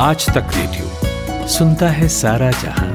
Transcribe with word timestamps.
आज 0.00 0.26
तक 0.26 0.46
रेडियो 0.56 1.46
सुनता 1.48 1.88
है 1.88 2.08
सारा 2.08 2.50
जहाँ। 2.50 2.94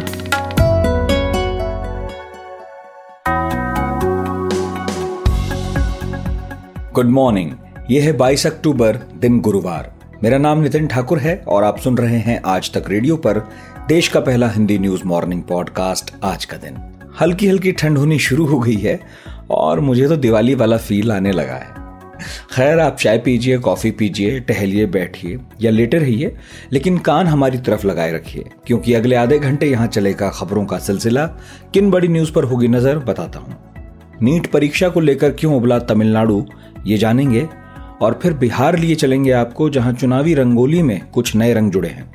गुड 6.93 7.05
मॉर्निंग 7.05 7.51
ये 7.91 8.01
है 8.01 8.17
22 8.17 8.47
अक्टूबर, 8.47 8.95
दिन 8.95 9.41
गुरुवार। 9.41 9.93
मेरा 10.23 10.37
नाम 10.37 10.59
नितिन 10.59 10.87
ठाकुर 10.87 11.19
है 11.19 11.43
और 11.47 11.63
आप 11.63 11.79
सुन 11.79 11.97
रहे 11.97 12.17
हैं 12.17 12.41
आज 12.45 12.71
तक 12.73 12.83
रेडियो 12.87 13.17
पर 13.17 13.39
देश 13.87 14.07
का 14.07 14.19
पहला 14.19 14.49
हिंदी 14.49 14.79
न्यूज़ 14.79 15.03
मॉर्निंग 15.05 15.43
पॉडकास्ट 15.43 16.15
आज 16.23 16.45
का 16.45 16.57
दिन। 16.57 16.77
हल्की 17.21 17.47
हल्की 17.47 17.71
ठंड 17.71 17.97
होनी 17.97 18.19
शुरू 18.19 18.45
हो 18.45 18.59
गई 18.59 18.77
है 18.77 18.99
और 19.49 19.79
मुझे 19.79 20.07
तो 20.07 20.15
दिवाली 20.15 20.55
वाला 20.55 20.77
फील 20.77 21.11
आने 21.11 21.31
लगा 21.31 21.53
है। 21.53 21.82
खैर, 22.51 22.79
आप 22.79 22.97
चाय 22.97 23.17
पीजिए, 23.17 23.57
कॉफ़ी 23.57 23.91
पीजिए, 23.91 24.39
टहलिए, 24.39 24.85
बैठिए, 24.85 25.37
या 25.61 25.71
लेटे 25.71 25.97
रहिए 25.97 26.35
लेकिन 26.73 26.97
कान 26.97 27.27
हमारी 27.27 27.57
तरफ़ 27.57 27.87
लगाए 27.87 28.11
रखिए, 28.11 28.45
क्योंकि 28.67 28.93
अगले 28.93 29.15
आधे 29.15 29.39
घंटे 29.39 29.65
यहाँ 29.65 29.87
चलेगा 29.87 30.29
खबरों 30.29 30.65
का 30.65 30.79
सिलसिला। 30.79 31.25
किन 31.73 31.89
बड़ी 31.91 32.07
न्यूज़ 32.07 32.31
पर 32.31 32.43
होगी 32.43 32.67
नज़र, 32.67 32.99
बताता 32.99 33.39
हूँ। 33.39 33.57
नीट 34.21 34.47
परीक्षा 34.47 34.89
को 34.89 34.99
लेकर 34.99 35.31
क्यों 35.31 35.55
उबला 35.55 35.79
तमिलनाडु, 35.79 36.43
ये 36.87 36.97
जानेंगे, 36.97 37.47
और 38.01 38.19
फिर 38.23 38.33
बिहार 38.33 38.77
लिए 38.77 38.95
चलेंगे 38.95 39.31
आपको, 39.31 39.69
जहाँ 39.69 39.93
चुनावी 39.93 40.33
रंगोली 40.33 40.81
में 40.81 40.99
कुछ 41.07 41.35
नए 41.35 41.53
रंग 41.53 41.71
जुड़े 41.71 41.89
हैं। 41.89 42.11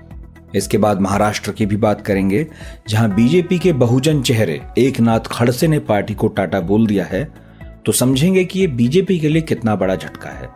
इसके 0.54 0.78
बाद 0.78 1.00
महाराष्ट्र 1.00 1.52
की 1.52 1.66
भी 1.66 1.76
बात 1.76 2.00
करेंगे, 2.00 2.46
जहाँ 2.88 3.14
बीजेपी 3.14 3.58
के 3.58 3.72
बहुजन 3.72 4.22
चेहरे 4.22 4.60
एक 4.78 5.00
नाथ 5.00 5.26
खड़से 5.26 5.68
ने 5.68 5.78
पार्टी 5.78 6.14
को 6.14 6.28
टाटा 6.28 6.60
बोल 6.60 6.86
दिया 6.86 7.04
है 7.04 7.22
तो 7.88 7.92
समझेंगे 7.92 8.44
कि 8.44 8.60
ये 8.60 8.66
बीजेपी 8.66 9.18
के 9.18 9.28
लिए 9.28 9.42
कितना 9.42 9.76
बड़ा 9.76 9.96
झटका 9.96 10.30
है। 10.30 10.48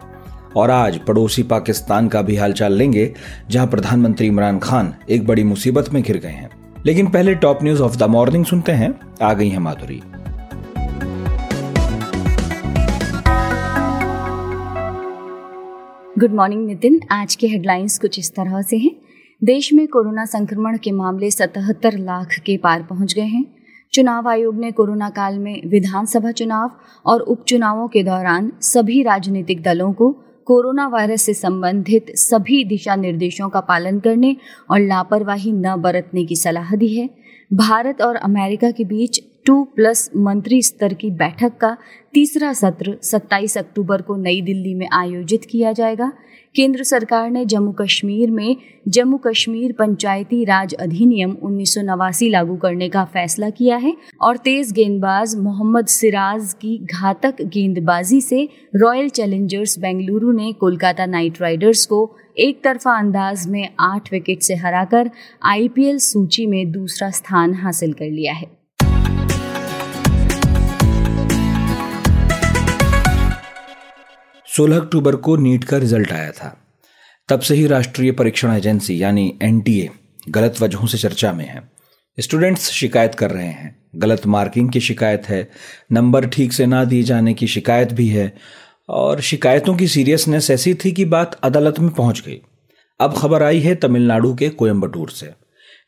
और 0.57 0.71
आज 0.71 0.99
पड़ोसी 0.99 1.43
पाकिस्तान 1.43 2.09
का 2.09 2.23
भी 2.23 2.37
हालचाल 2.37 2.73
लेंगे, 2.73 3.15
जहाँ 3.51 3.67
प्रधानमंत्री 3.67 4.27
इमरान 4.27 4.59
खान 4.59 4.95
एक 5.11 5.27
बड़ी 5.27 5.45
मुसीबत 5.45 5.91
में 5.93 6.03
घिर 6.03 6.19
गए 6.19 6.29
हैं। 6.29 6.51
लेकिन 6.87 7.07
पहले 7.07 7.35
top 7.35 7.59
news 7.63 7.83
of 7.83 7.97
the 7.97 8.03
morning 8.03 8.45
सुनते 8.45 8.73
हैं। 8.73 9.01
आ 9.23 9.33
गई 9.33 9.49
है 9.49 9.59
माधुरी। 9.59 10.03
Good 16.19 16.35
morning 16.35 16.67
Nitin. 16.67 17.01
आज 17.11 17.35
के 17.35 17.47
हेडलाइंस 17.47 17.99
कुछ 17.99 18.19
इस 18.19 18.31
तरह 18.31 18.63
से 18.63 18.77
हैं। 18.77 18.91
देश 19.45 19.73
में 19.73 19.89
कोरोना 19.89 20.25
संक्रमण 20.25 20.79
के 20.79 20.93
मामले 20.93 21.31
सतहत्तर 21.31 21.99
लाख 21.99 22.29
के 22.47 22.57
पार 22.57 22.83
पहुँच 22.83 23.15
गए 23.15 23.23
हैं। 23.23 23.62
चुनाव 23.93 24.29
आयोग 24.29 24.59
ने 24.59 24.71
कोरोना 24.73 25.09
काल 25.11 25.39
में 25.39 25.63
विधानसभा 25.67 26.31
चुनाव 26.31 26.71
और 27.07 27.21
उपचुनावों 27.21 27.89
के 27.89 28.03
दौरान 28.03 28.51
सभी 28.61 29.03
राजनीतिक 29.03 29.63
दलों 29.63 29.93
को 29.93 30.11
कोरोना 30.47 30.87
वायरस 30.89 31.23
से 31.23 31.35
संबंधित 31.35 32.07
सभी 32.17 32.65
दिशा 32.65 32.97
निर्देशों 32.97 33.49
का 33.49 33.61
पालन 33.61 33.99
करने 34.01 34.37
और 34.71 34.81
लापरवाही 34.81 35.53
न 35.53 35.77
बरतने 35.77 36.25
की 36.25 36.37
सलाह 36.37 36.75
दी 36.77 36.89
है। 36.97 37.09
भारत 37.53 38.03
और 38.03 38.17
अमेरिका 38.17 38.71
के 38.71 38.85
बीच 38.85 39.21
टू 39.47 39.63
प्लस 39.77 40.11
मंत्री 40.17 40.63
स्तर 40.63 40.95
की 40.95 41.11
बैठक 41.11 41.57
का 41.57 41.77
तीसरा 42.13 42.53
सत्र 42.53 42.97
27 43.03 43.57
अक्टूबर 43.59 44.03
को 44.03 44.17
नई 44.17 44.41
दिल्ली 44.43 44.75
में 44.75 44.89
आयोजित 44.93 45.45
किया 45.45 45.73
जाएगा। 45.73 46.13
केंद्र 46.55 46.83
सरकार 46.83 47.31
ने 47.31 47.45
जम्मू 47.45 47.73
कश्मीर 47.73 48.31
में 48.31 48.57
जम्मू 48.89 49.17
कश्मीर 49.17 49.73
पंचायती 49.73 50.45
राज 50.45 50.75
अधिनियम 50.75 51.37
उन्नीस 51.43 51.75
सौ 51.75 51.83
नवासी 51.83 52.29
लागू 52.29 52.57
करने 52.57 52.89
का 52.89 53.05
फैसला 53.05 53.51
किया 53.51 53.77
है 53.77 53.97
और 54.21 54.37
तेज 54.37 54.73
गेंदबाज 54.73 55.35
मोहम्मद 55.37 55.87
सिराज 55.87 56.53
की 56.53 56.77
घातक 56.93 57.43
गेंदबाजी 57.43 58.21
से 58.21 58.49
रॉयल 58.77 59.09
चैलेंजर्स 59.09 59.79
बेंगलुरु 59.79 60.33
ने 60.33 60.53
कोलकाता 60.53 61.07
नाइट 61.07 61.41
राइडर्स 61.43 61.87
को 61.87 62.17
एक 62.39 62.65
तरफा 62.65 62.99
अंदाज 62.99 63.47
में 63.49 63.69
आठ 63.81 64.13
विकेट 64.13 64.43
से 64.43 64.55
हराकर 64.55 65.11
आईपीएल 65.45 65.99
सूची 65.99 66.47
में 66.47 66.71
दूसरा 66.73 67.11
स्थान 67.11 67.55
हासिल 67.55 67.93
कर 67.93 68.11
लिया 68.11 68.33
है। 68.33 68.62
16 74.57 74.77
अक्टूबर 74.77 75.17
को 75.17 75.37
नीट 75.37 75.65
का 75.65 75.79
रिज़ल्ट 75.79 76.13
आया 76.13 76.31
था। 76.31 76.65
तब 77.29 77.41
से 77.41 77.55
ही 77.55 77.67
राष्ट्रीय 77.67 78.13
परीक्षण 78.13 78.53
एजेंसी, 78.53 79.03
यानी 79.03 79.39
एनटीए, 79.43 79.91
गलत 80.29 80.55
वजहों 80.61 80.87
से 80.87 80.99
चर्चा 80.99 81.33
में 81.33 81.49
है। 81.49 81.73
स्टूडेंट्स 82.21 82.71
शिकायत 82.71 83.15
कर 83.15 83.31
रहे 83.31 83.47
हैं। 83.47 83.77
गलत 83.97 84.27
मार्किंग 84.27 84.71
की 84.71 84.81
शिकायत 84.81 85.23
है। 85.29 85.51
नंबर 85.93 86.27
ठीक 86.27 86.53
से 86.53 86.67
ना 86.67 86.85
दिए 86.85 87.03
जाने 87.03 87.35
की 87.35 87.47
शिकायत 87.47 87.93
भी 87.93 88.09
है। 88.09 88.35
और 88.89 89.21
शिकायतों 89.21 89.77
की 89.77 89.89
सीरियसनेस 89.89 90.51
ऐसी 90.51 90.75
थी 90.75 90.93
कि 90.93 91.05
बात 91.05 91.35
अदालत 91.35 91.79
में 91.79 91.91
पहुँच 91.91 92.23
गई। 92.27 92.41
अब 93.01 93.15
खबर 93.19 93.43
आई 93.43 93.61
है 93.61 93.75
तमिलनाडु 93.75 94.35
के 94.35 94.49
कोयम्बटूर 94.49 95.11
से। 95.11 95.31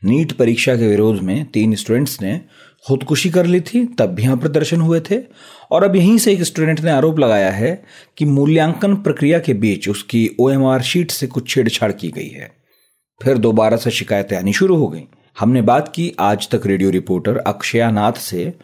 नीट 0.04 0.32
परीक्षा 0.32 0.76
के 0.76 0.88
विरोध 0.88 1.20
में 1.20 1.46
तीन 1.46 1.74
स्टूडेंट्स 1.74 2.22
ने 2.22 2.40
खुदकुशी 2.88 3.30
कर 3.30 3.46
ली 3.46 3.60
थी, 3.60 3.84
तब 3.84 4.06
भी 4.06 4.22
यहाँ 4.22 4.36
प्रदर्शन 4.36 4.80
हुए 4.80 5.00
थे। 5.00 5.18
और 5.70 5.84
अब 5.84 5.96
यहीं 5.96 6.18
से 6.18 6.32
एक 6.32 6.42
स्टूडेंट 6.42 6.80
ने 6.80 6.90
आरोप 6.90 7.18
लगाया 7.18 7.50
है 7.50 7.84
कि 8.18 8.24
मूल्यांकन 8.24 8.94
प्रक्रिया 8.94 9.38
के 9.38 9.54
बीच 9.54 9.88
उसकी 9.88 10.30
ओएमआर 10.40 10.82
शीट 10.82 11.10
से 11.10 11.26
कुछ 11.26 11.48
छेड़छाड़ 11.48 11.92
की 11.92 12.08
गई 12.08 12.28
है। 12.28 12.50
फिर 13.22 13.38
दोबारा 13.38 13.76
से 13.76 13.90
शिकायतें 13.90 14.36
आनी 14.36 14.52
शुरू 14.52 14.76
हो 14.76 14.88
गई। 14.88 15.04
हमने 15.38 15.62
बात 15.62 15.92
की 15.94 16.12
आज 16.20 16.48
तक 16.48 16.66
रेडियो 16.66 16.90
रिपोर्टर 16.90 17.36
अक्षया 17.36 17.90
नाथ 17.90 18.12
से, 18.12 18.54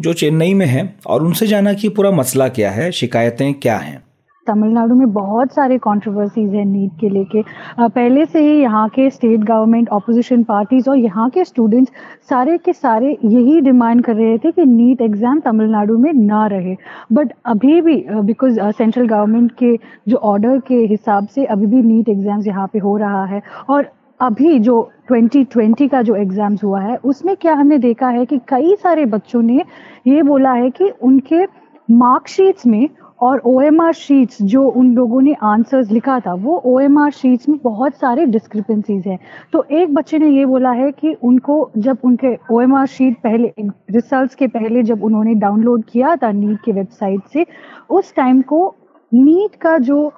जो 0.00 0.12
चेन्नई 0.12 0.54
में 0.54 0.66
है, 0.66 0.96
और 1.06 1.22
उनसे 1.22 1.46
जाना 1.46 1.72
कि 1.72 1.88
पूरा 1.88 2.10
मसला 2.10 2.48
क्या 2.48 2.70
है, 2.70 2.92
शिकायतें 2.92 3.54
क्या 3.54 3.76
हैं। 3.76 4.09
तमिलनाडु 4.46 4.94
में 4.94 5.12
बहुत 5.12 5.52
सारे 5.52 5.76
कंट्रोवर्सीज 5.78 6.54
हैं 6.54 6.64
नीट 6.64 6.90
के 7.00 7.08
लेके। 7.08 7.42
पहले 7.80 8.24
से 8.26 8.40
ही 8.40 8.60
यहाँ 8.60 8.88
के 8.88 9.08
स्टेट 9.10 9.40
गवर्नमेंट 9.40 9.88
ऑपोजिशन 9.90 10.42
पार्टीज़ 10.44 10.88
और 10.90 10.96
यहाँ 10.98 11.28
के 11.30 11.44
स्टूडेंट्स 11.44 11.92
सारे 12.30 12.56
के 12.58 12.72
सारे 12.72 13.16
यही 13.24 13.60
डिमांड 13.60 14.04
कर 14.04 14.16
रहे 14.16 14.38
थे 14.38 14.52
कि 14.52 14.64
नीट 14.66 15.00
एग्ज़ाम 15.00 15.40
तमिलनाडु 15.40 15.98
में 15.98 16.12
ना 16.14 16.46
रहे। 16.46 16.76
बट 17.12 17.32
अभी 17.46 17.80
भी 17.80 17.96
बिकॉज़ 18.10 18.60
सेंट्रल 18.60 19.06
गवर्नमेंट 19.06 19.52
के 19.58 19.76
जो 20.08 20.16
ऑर्डर 20.16 20.58
के 20.68 20.84
हिसाब 20.86 21.26
से 21.26 21.44
अभी 21.46 21.66
भी 21.66 21.82
नीट 21.82 22.08
एग्ज़ाम्स 22.08 22.46
यहाँ 22.46 22.66
पे 22.72 22.78
हो 22.78 22.96
रहा 22.96 23.24
है। 23.24 23.42
और 23.68 23.90
अभी 24.20 24.58
जो 24.58 24.80
2020 25.10 25.88
का 25.88 26.00
जो 26.02 26.14
एग्ज़ाम्स 26.16 26.64
हुआ 26.64 26.80
है, 26.80 26.96
उसमें 26.96 27.34
क्या 27.36 27.54
हमने 27.54 27.78
देखा 27.78 28.08
है 28.08 28.24
कि 28.26 28.38
कई 28.48 28.74
सारे 28.76 29.04
बच्चों 29.06 29.42
ने 29.42 29.62
ये 30.06 30.22
बोला 30.22 30.52
है 30.52 30.70
कि 30.70 30.90
उनके 31.02 31.44
मार्कशीट्स 31.88 32.66
में 32.66 32.88
और 33.20 33.40
ओ 33.46 33.60
एम 33.60 33.80
आर 33.80 33.92
शीट्स 33.92 34.42
जो 34.42 34.62
उन 34.70 34.92
लोगों 34.94 35.20
ने 35.22 35.34
आंसर्स 35.42 35.90
लिखा 35.90 36.18
था, 36.20 36.34
वो 36.34 36.56
ओ 36.56 36.78
एम 36.80 36.98
आर 36.98 37.10
शीट्स 37.10 37.48
में 37.48 37.58
बहुत 37.64 37.94
सारे 37.94 38.26
डिस्क्रिपेंसीज 38.26 39.06
हैं। 39.06 39.18
तो 39.52 39.64
एक 39.70 39.94
बच्चे 39.94 40.18
ने 40.18 40.28
ये 40.28 40.44
बोला 40.46 40.70
है 40.70 40.90
कि 40.92 41.12
उनको, 41.14 41.70
जब 41.76 41.98
उनके 42.04 42.34
ओ 42.52 42.60
एम 42.60 42.74
आर 42.74 42.86
शीट 42.86 43.16
पहले 43.16 43.52
रिजल्ट्स 43.60 44.34
के 44.34 44.46
पहले 44.46 44.82
जब 44.82 45.04
उन्होंने 45.04 45.34
डाउनलोड 45.34 45.84
किया 45.84 46.14
था 46.16 46.30
नीट 46.32 46.58
के 46.64 46.72
वेबसाइट 46.72 47.20
से, 47.32 47.46
उस 47.90 48.14
टाइम 48.14 48.40
को 48.42 48.74
नीट 49.12 49.54
का 49.54 49.76
जो 49.78 50.12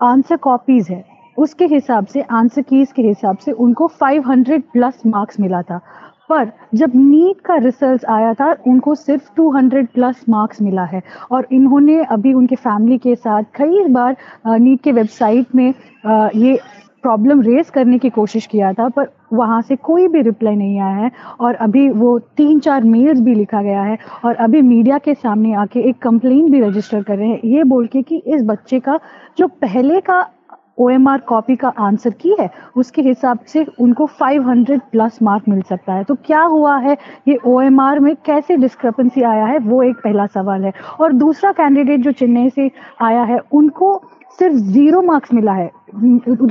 आंसर 0.00 0.36
कॉपीज़ 0.36 0.92
है, 0.92 1.04
उसके 1.36 1.64
हिसाब 1.64 2.06
से 2.06 2.20
आंसर 2.22 2.62
कीज 2.62 2.92
के 2.92 3.02
हिसाब 3.02 3.36
से 3.36 3.52
उनको 3.52 3.86
500 4.00 4.60
प्लस 4.72 5.02
मार्क्स 5.06 5.40
मिला 5.40 5.62
था। 5.62 5.80
पर 6.28 6.50
जब 6.74 6.92
नीट 6.94 7.40
का 7.40 7.56
रिज़ल्ट 7.56 8.04
आया 8.04 8.32
था, 8.34 8.54
उनको 8.66 8.94
सिर्फ़ 8.94 9.30
200 9.36 9.88
प्लस 9.94 10.24
मार्क्स 10.28 10.62
मिला 10.62 10.84
है। 10.84 11.02
और 11.30 11.46
इन्होंने 11.52 12.02
अभी 12.04 12.32
उनके 12.32 12.56
फैमिली 12.56 12.98
के 12.98 13.14
साथ 13.14 13.42
कई 13.56 13.84
बार 13.88 14.16
नीट 14.48 14.80
के 14.82 14.92
वेबसाइट 14.92 15.54
में 15.54 15.72
ये 16.36 16.58
प्रॉब्लम 17.02 17.40
रेस 17.42 17.70
करने 17.70 17.98
की 17.98 18.10
कोशिश 18.10 18.46
किया 18.46 18.72
था, 18.72 18.88
पर 18.88 19.08
वहाँ 19.32 19.60
से 19.62 19.76
कोई 19.76 20.06
भी 20.08 20.20
रिप्लाई 20.22 20.56
नहीं 20.56 20.78
आया 20.80 20.96
है। 20.96 21.10
और 21.40 21.54
अभी 21.54 21.88
वो 21.90 22.18
तीन 22.36 22.60
चार 22.60 22.84
मेल्स 22.84 23.20
भी 23.20 23.34
लिखा 23.34 23.62
गया 23.62 23.82
है। 23.82 23.98
और 24.24 24.34
अभी 24.34 24.62
मीडिया 24.62 24.98
के 24.98 25.14
सामने 25.14 25.52
आके 25.54 25.80
एक 25.88 25.98
कंप्लेन 26.02 26.50
भी 26.52 26.60
रजिस्टर 26.60 27.02
कर 27.02 27.16
रहे 27.16 27.28
हैं। 27.28 27.40
ये 27.44 27.64
बोल 27.64 27.86
के 27.86 28.02
कि 28.02 28.22
इस 28.26 28.42
बच्चे 28.44 28.80
का, 28.80 28.98
जो 29.38 29.46
पहले 29.46 30.00
का 30.00 30.20
ओ 30.78 30.90
एम 30.90 31.08
आर 31.08 31.18
कॉपी 31.18 31.56
का 31.56 31.68
आंसर 31.68 32.10
की 32.10 32.36
है, 32.40 32.50
उसके 32.76 33.02
हिसाब 33.02 33.38
से 33.38 33.66
उनको 33.80 34.06
500 34.06 34.80
प्लस 34.92 35.18
मार्क 35.22 35.44
मिल 35.48 35.62
सकता 35.62 35.92
है। 35.92 36.04
तो 36.04 36.14
क्या 36.14 36.42
हुआ 36.42 36.78
है? 36.78 36.96
ये 37.28 37.38
ओ 37.46 37.60
एम 37.60 37.80
आर 37.80 37.98
में 37.98 38.16
कैसे 38.16 38.56
डिस्क्रपेंसी 38.56 39.22
आया 39.22 39.46
है? 39.46 39.58
वो 39.58 39.82
एक 39.82 39.96
पहला 39.96 40.26
सवाल 40.26 40.64
है। 40.64 40.72
और 41.00 41.12
दूसरा 41.12 41.52
कैंडिडेट 41.52 42.00
जो 42.00 42.12
चेन्नई 42.12 42.50
से 42.50 42.70
आया 43.02 43.22
है, 43.22 43.38
उनको 43.52 44.02
सिर्फ़ 44.38 44.54
ज़ीरो 44.56 45.00
मार्क्स 45.02 45.32
मिला 45.34 45.52
है। 45.52 45.70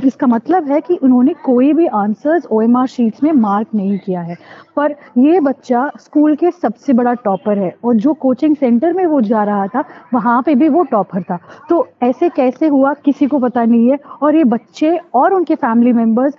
इसका 0.04 0.26
मतलब 0.26 0.70
है 0.70 0.80
कि 0.80 0.94
उन्होंने 0.96 1.32
कोई 1.44 1.72
भी 1.72 1.86
answers 1.86 2.46
O 2.46 2.60
M 2.62 2.76
R 2.76 2.86
sheets 2.86 3.22
में 3.22 3.32
मार्क 3.32 3.68
नहीं 3.74 3.98
किया 3.98 4.20
है। 4.20 4.36
पर 4.76 4.94
ये 5.18 5.40
बच्चा 5.40 5.90
स्कूल 6.00 6.34
के 6.36 6.50
सबसे 6.52 6.92
बड़ा 6.92 7.14
टॉपर 7.24 7.58
है 7.58 7.74
और 7.84 7.94
जो 7.96 8.12
कोचिंग 8.14 8.56
सेंटर 8.56 8.92
में 8.92 9.04
वो 9.06 9.20
जा 9.22 9.42
रहा 9.44 9.66
था, 9.66 9.84
वहाँ 10.14 10.40
पे 10.42 10.54
भी 10.54 10.68
वो 10.68 10.82
टॉपर 10.84 11.22
था। 11.22 11.38
तो 11.68 11.86
ऐसे 12.02 12.28
कैसे 12.28 12.66
हुआ, 12.68 12.94
किसी 12.94 13.26
को 13.26 13.38
पता 13.38 13.64
नहीं 13.64 13.90
है। 13.90 13.98
और 14.22 14.36
ये 14.36 14.44
बच्चे 14.46 14.96
और 15.14 15.34
उनके 15.34 15.54
फैमिली 15.56 15.92
मेंबर्स 15.92 16.34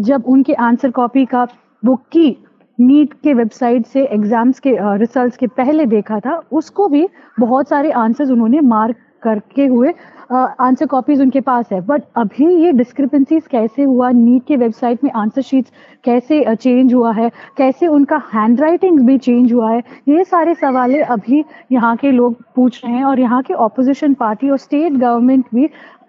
जब 0.00 0.24
उनके 0.26 0.54
आंसर 0.54 0.90
कॉपी 0.90 1.24
का 1.26 1.46
वो 1.82 1.94
की 2.12 2.36
नीट 2.78 3.12
के 3.14 3.32
वेबसाइट 3.34 3.86
से 3.86 4.04
एग्ज़ाम्स 4.04 4.60
के 4.60 4.76
रिजल्ट्स 4.98 5.36
के 5.36 5.46
पहले 5.48 5.86
देखा 5.86 6.18
था, 6.20 6.40
उसको 6.52 6.88
भी 6.88 7.06
बहुत 7.40 7.68
सारे 7.68 7.90
आंसर्स 7.92 8.30
उन्होंने 8.30 8.60
मार्क 8.62 8.96
करके 9.24 9.66
हुए 9.66 9.92
आंसर 10.32 10.86
कॉपीज 10.86 11.20
उनके 11.20 11.40
पास 11.42 11.72
है। 11.72 11.80
बट 11.82 12.02
अभी 12.16 12.46
ये 12.64 12.70
डिस्क्रिपेंसीज 12.72 13.46
कैसे 13.46 13.82
हुआ, 13.82 14.10
नीट 14.10 14.46
के 14.48 14.56
वेबसाइट 14.56 15.04
में 15.04 15.10
आंसर 15.12 15.42
शीट्स 15.42 15.72
कैसे 16.04 16.54
चेंज 16.54 16.94
हुआ 16.94 17.12
है, 17.12 17.30
कैसे 17.56 17.86
उनका 17.88 18.22
हैंड 18.32 18.60
राइटिंग 18.60 19.00
भी 19.00 19.18
चेंज 19.18 19.52
हुआ 19.52 19.70
है, 19.72 19.82
ये 20.08 20.24
सारे 20.24 20.54
सवाल 20.54 20.94
अभी 20.94 21.44
यहाँ 21.72 21.96
के 21.96 22.10
लोग 22.12 22.42
पूछ 22.56 22.80
रहे 22.84 22.94
हैं 22.94 23.04
और 23.04 23.20
यहाँ 23.20 23.42
के 23.42 23.54
ऑपोजिशन 23.64 24.14
पार्टी 24.14 24.50
और 24.50 24.58
स्टेट 24.58 24.92
गवर्नमेंट 24.92 25.44
भी 25.54 25.68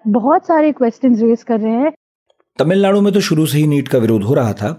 बहुत 0.10 0.48
सारे 0.48 0.72
क्वेश्चन 0.72 1.16
रेज 1.18 1.44
कर 1.44 1.60
रहे 1.60 1.74
हैं। 1.74 1.92
तमिलनाडु 2.60 3.02
में 3.02 3.12
तो 3.14 3.20
शुरू 3.22 3.46
से 3.46 3.58
ही 3.58 3.68
नीट 3.68 3.88
का 3.88 3.98
विरोध 3.98 4.24
हो 4.24 4.34
रहा 4.34 4.54
था। 4.54 4.70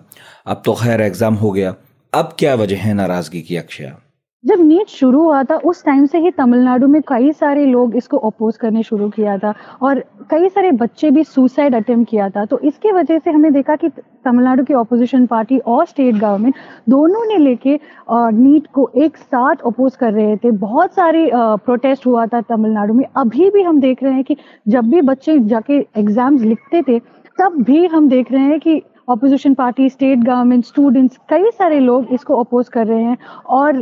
अब 0.47 0.63
तो 0.65 0.75
खैर 0.75 1.01
एग्ज़ाम 1.03 1.35
हो 1.35 1.51
गया। 1.51 1.75
अब 2.13 2.35
क्या 2.39 2.55
वजह 2.55 2.77
है 2.79 2.95
नाराज़गी 2.95 3.41
की 3.43 3.57
अक्षया? 3.57 3.97
जब 4.47 4.61
नीट 4.61 4.89
शुरू 4.89 5.21
हुआ 5.21 5.43
था, 5.45 5.57
उस 5.57 5.85
टाइम 5.85 6.05
से 6.07 6.19
ही 6.19 6.31
तमिलनाडु 6.31 6.87
में 6.89 7.01
कई 7.09 7.33
सारे 7.33 7.65
लोग 7.67 7.97
इसको 7.97 8.17
अपोज 8.19 8.57
करने 8.57 8.83
शुरू 8.83 9.09
किया 9.11 9.37
था 9.39 9.55
और 9.83 10.01
कई 10.31 10.49
सारे 10.49 10.71
बच्चे 10.75 11.11
भी 11.11 11.25
सुसाइड 11.25 11.75
अटेम्प्ट 11.75 12.11
किया 12.11 12.29
था। 12.31 12.45
तो 12.45 12.59
इसके 12.61 12.93
वजह 12.93 13.19
से 13.19 13.31
हमने 13.31 13.51
देखा 13.51 13.77
कि 13.77 13.89
तमिलनाडु 13.89 14.65
की 14.65 14.75
ऑपोजिशन 14.75 15.27
पार्टी 15.27 15.59
और 15.59 15.87
स्टेट 15.87 16.15
गवर्नमेंट 16.15 16.55
दोनों 16.89 17.25
ने 17.27 17.37
लेके 17.39 17.79
नीट 18.11 18.67
को 18.75 18.89
एक 18.97 19.17
साथ 19.17 19.67
अपोज 19.67 19.97
कर 19.97 20.13
रहे 20.13 20.37
थे। 20.37 20.51
बहुत 20.59 20.95
सारे 20.95 21.31
प्रोटेस्ट 21.35 22.07
हुआ 22.07 22.27
था 22.27 22.41
तमिलनाडु 22.41 22.95
में। 22.95 23.05
अभी 23.17 23.51
भी 23.51 23.63
हम 23.63 23.81
देख 23.81 24.03
रहे 24.03 24.13
हैं 24.13 24.25
कि 24.25 24.37
जब 24.67 24.91
भी 24.91 25.01
बच्चे 25.03 25.39
जाके 25.41 25.79
एग्ज़ाम्स 25.97 26.43
लिखते 26.43 26.83
थे, 26.83 26.99
तब 27.39 27.63
भी 27.63 27.87
हम 27.87 28.09
देख 28.09 28.33
रहे 28.33 28.43
हैं 28.43 28.61
कि 28.61 28.83
opposition 29.09 29.55
party 29.55 29.89
state 29.89 30.19
government 30.19 30.65
students 30.65 31.19
कई 31.31 31.51
सारे 31.51 31.79
लोग 31.81 32.13
इसको 32.13 32.37
अपोज 32.37 32.69
कर 32.69 32.87
रहे 32.87 33.03
हैं 33.03 33.17
और 33.57 33.77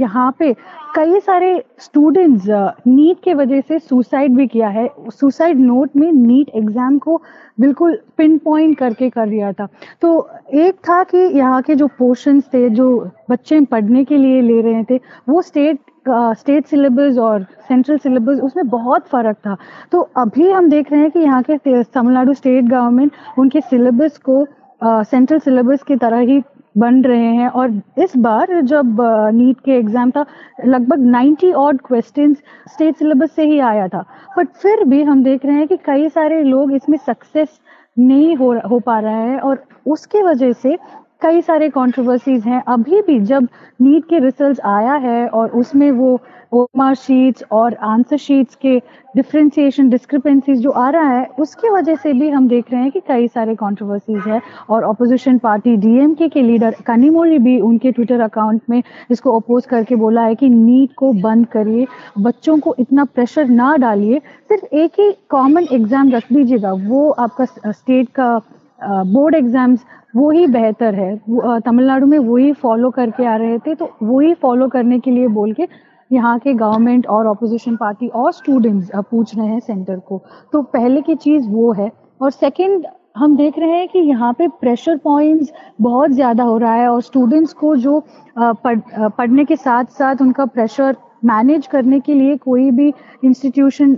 यहाँ 0.00 0.30
पे 0.38 0.52
कई 0.96 1.20
सारे 1.20 1.52
स्टूडेंट्स 1.78 2.46
नीट 2.86 3.18
के 3.24 3.34
वजह 3.34 3.60
से 3.60 3.78
सुसाइड 3.78 4.36
भी 4.36 4.46
किया 4.46 4.68
है। 4.68 4.88
सुसाइड 5.10 5.58
नोट 5.58 5.96
में 5.96 6.10
नीट 6.12 6.50
एग्ज़ाम 6.54 6.98
को 6.98 7.20
बिल्कुल 7.60 7.98
पिन 8.16 8.38
पॉइंट 8.38 8.76
करके 8.78 9.10
कर 9.10 9.28
दिया 9.28 9.52
था। 9.52 9.68
तो 10.02 10.28
एक 10.54 10.74
था 10.88 11.02
कि 11.04 11.18
यहाँ 11.38 11.60
के 11.62 11.74
जो 11.74 11.86
पोर्शंस 11.98 12.48
थे, 12.54 12.68
जो 12.70 13.10
बच्चे 13.30 13.60
पढ़ने 13.62 14.04
के 14.04 14.16
लिए 14.16 14.40
ले 14.42 14.60
रहे 14.62 14.84
थे, 14.84 15.00
वो 15.28 15.42
स्टेट 15.42 15.78
स्टेट 16.08 16.66
सिलेबस 16.66 17.18
और 17.18 17.42
सेंट्रल 17.68 17.98
सिलेबस 17.98 18.40
उसमें 18.42 18.68
बहुत 18.68 19.06
फ़र्क 19.08 19.36
था। 19.36 19.56
तो 19.92 20.00
अभी 20.16 20.50
हम 20.50 20.68
देख 20.70 20.92
रहे 20.92 21.00
हैं 21.00 21.10
कि 21.10 21.18
यहाँ 21.20 21.42
के 21.42 21.56
तमिलनाडु 21.84 22.34
स्टेट 22.34 22.64
गवर्नमेंट 22.64 23.12
उनके 23.38 23.60
सिलेबस 23.60 24.18
को 24.28 24.44
सेंट्रल 24.80 25.38
सिलेबस 25.38 25.82
की 25.82 25.96
तरह 25.96 26.18
ही 26.20 26.42
बन 26.78 27.02
रहे 27.04 27.32
हैं 27.36 27.48
और 27.50 27.80
इस 27.98 28.16
बार 28.16 28.60
जब 28.62 28.96
नीट 29.34 29.60
के 29.60 29.72
एग्ज़ाम 29.72 30.10
था, 30.10 30.24
लगभग 30.64 30.98
90 31.06 31.52
ऑड 31.54 31.80
क्वेश्चंस 31.86 32.36
स्टेट 32.72 32.96
सिलेबस 32.96 33.32
से 33.32 33.44
ही 33.46 33.58
आया 33.60 33.88
था। 33.88 34.04
बट 34.38 34.48
फिर 34.62 34.84
भी 34.84 35.02
हम 35.02 35.22
देख 35.24 35.44
रहे 35.46 35.56
हैं 35.56 35.66
कि 35.68 35.76
कई 35.86 36.08
सारे 36.08 36.42
लोग 36.42 36.72
इसमें 36.72 36.98
सक्सेस 36.98 37.58
नहीं 37.96 38.36
हो 38.36 38.52
हो 38.70 38.78
पा 38.80 38.98
रहा 39.00 39.20
है 39.20 39.38
और 39.40 39.62
उसके 39.86 40.22
वजह 40.22 40.52
से 40.52 40.76
कई 41.22 41.40
सारे 41.42 41.68
कंट्रोवर्सीज 41.70 42.44
हैं। 42.44 42.62
अभी 42.68 43.00
भी 43.02 43.18
जब 43.22 43.48
नीट 43.80 44.04
के 44.04 44.18
रिज़ल्ट 44.18 44.60
आया 44.66 44.94
है 44.98 45.26
और 45.28 45.50
उसमें 45.52 45.90
वो 45.92 46.20
ओमार 46.52 46.94
शीट्स 46.94 47.44
और 47.52 47.74
आंसर 47.84 48.16
शीट्स 48.16 48.54
के 48.54 48.76
डिफ्रेंसिएशन 49.16 49.88
डिस्क्रिपेंसीज 49.90 50.58
जो 50.60 50.70
आ 50.70 50.88
रहा 50.90 51.08
है, 51.08 51.26
उसकी 51.38 51.68
वजह 51.68 51.94
से 51.94 52.12
भी 52.12 52.28
हम 52.30 52.48
देख 52.48 52.72
रहे 52.72 52.80
हैं 52.82 52.90
कि 52.90 53.00
कई 53.08 53.28
सारे 53.28 53.54
कंट्रोवर्सीज 53.54 54.22
है 54.26 54.40
और 54.70 54.84
अपोजिशन 54.84 55.38
पार्टी 55.38 55.76
डीएमके 55.76 56.28
के 56.28 56.42
लीडर 56.42 56.76
कनीमोली 56.86 57.38
भी 57.38 57.58
उनके 57.60 57.92
ट्विटर 57.92 58.20
अकाउंट 58.20 58.60
में 58.70 58.82
इसको 59.10 59.38
अपोज 59.40 59.66
करके 59.66 59.96
बोला 59.96 60.22
है 60.22 60.34
कि 60.34 60.48
नीट 60.48 60.94
को 60.96 61.12
बंद 61.12 61.46
करिए, 61.46 61.86
बच्चों 62.18 62.58
को 62.58 62.74
इतना 62.78 63.04
प्रेशर 63.04 63.48
ना 63.50 63.74
डालिए। 63.76 64.18
सिर्फ़ 64.48 64.74
एक 64.74 65.00
ही 65.00 65.12
कॉमन 65.30 65.66
एग्ज़ाम 65.72 66.10
रख 66.10 66.32
दीजिएगा, 66.32 66.72
वो 66.72 67.10
आपका 67.10 67.44
स्टेट 67.44 68.08
का 68.10 68.40
बोर्ड 68.82 69.34
एग्ज़ाम्स, 69.34 69.84
वो 70.16 70.30
ही 70.30 70.46
बेहतर 70.48 70.94
है। 70.94 71.16
तमिलनाडु 71.60 72.06
में 72.06 72.18
वही 72.18 72.52
फॉलो 72.54 72.90
करके 72.90 73.26
आ 73.26 73.36
रहे 73.36 73.58
थे 73.58 73.74
तो 73.74 73.90
वही 74.02 74.34
फॉलो 74.36 74.68
करने 74.68 74.98
के 75.00 75.10
लिए 75.10 75.28
बोल 75.30 75.52
के 75.52 75.68
यहाँ 76.10 76.38
के 76.38 76.54
गवर्नमेंट 76.54 77.06
और 77.08 77.26
अपोजिशन 77.26 77.76
पार्टी 77.76 78.08
और 78.10 78.32
स्टूडेंट्स 78.32 78.90
पूछ 79.10 79.36
रहे 79.36 79.46
हैं 79.46 79.60
सेंटर 79.60 79.98
को। 79.98 80.20
तो 80.52 80.62
पहले 80.64 81.00
की 81.02 81.14
चीज़ 81.16 81.48
वो 81.48 81.72
है। 81.72 81.90
और 82.20 82.30
सेकंड 82.30 82.86
हम 83.16 83.36
देख 83.36 83.58
रहे 83.58 83.70
हैं 83.70 83.86
कि 83.88 83.98
यहाँ 83.98 84.32
पे 84.32 84.48
प्रेशर 84.60 84.96
पॉइंट्स 84.96 85.52
बहुत 85.80 86.10
ज़्यादा 86.10 86.44
हो 86.44 86.56
रहा 86.58 86.74
है 86.74 86.88
और 86.88 87.00
स्टूडेंट्स 87.02 87.52
को 87.52 87.74
जो 87.76 88.02
पढ़ 88.38 88.78
पढ़ने 89.10 89.44
के 89.44 89.56
साथ 89.56 89.84
साथ 89.92 90.22
उनका 90.22 90.44
प्रेशर 90.46 90.96
मैनेज 91.24 91.66
करने 91.66 92.00
के 92.00 92.14
लिए 92.14 92.36
कोई 92.38 92.70
भी 92.70 92.92
इंस्टीट्यूशन 93.24 93.96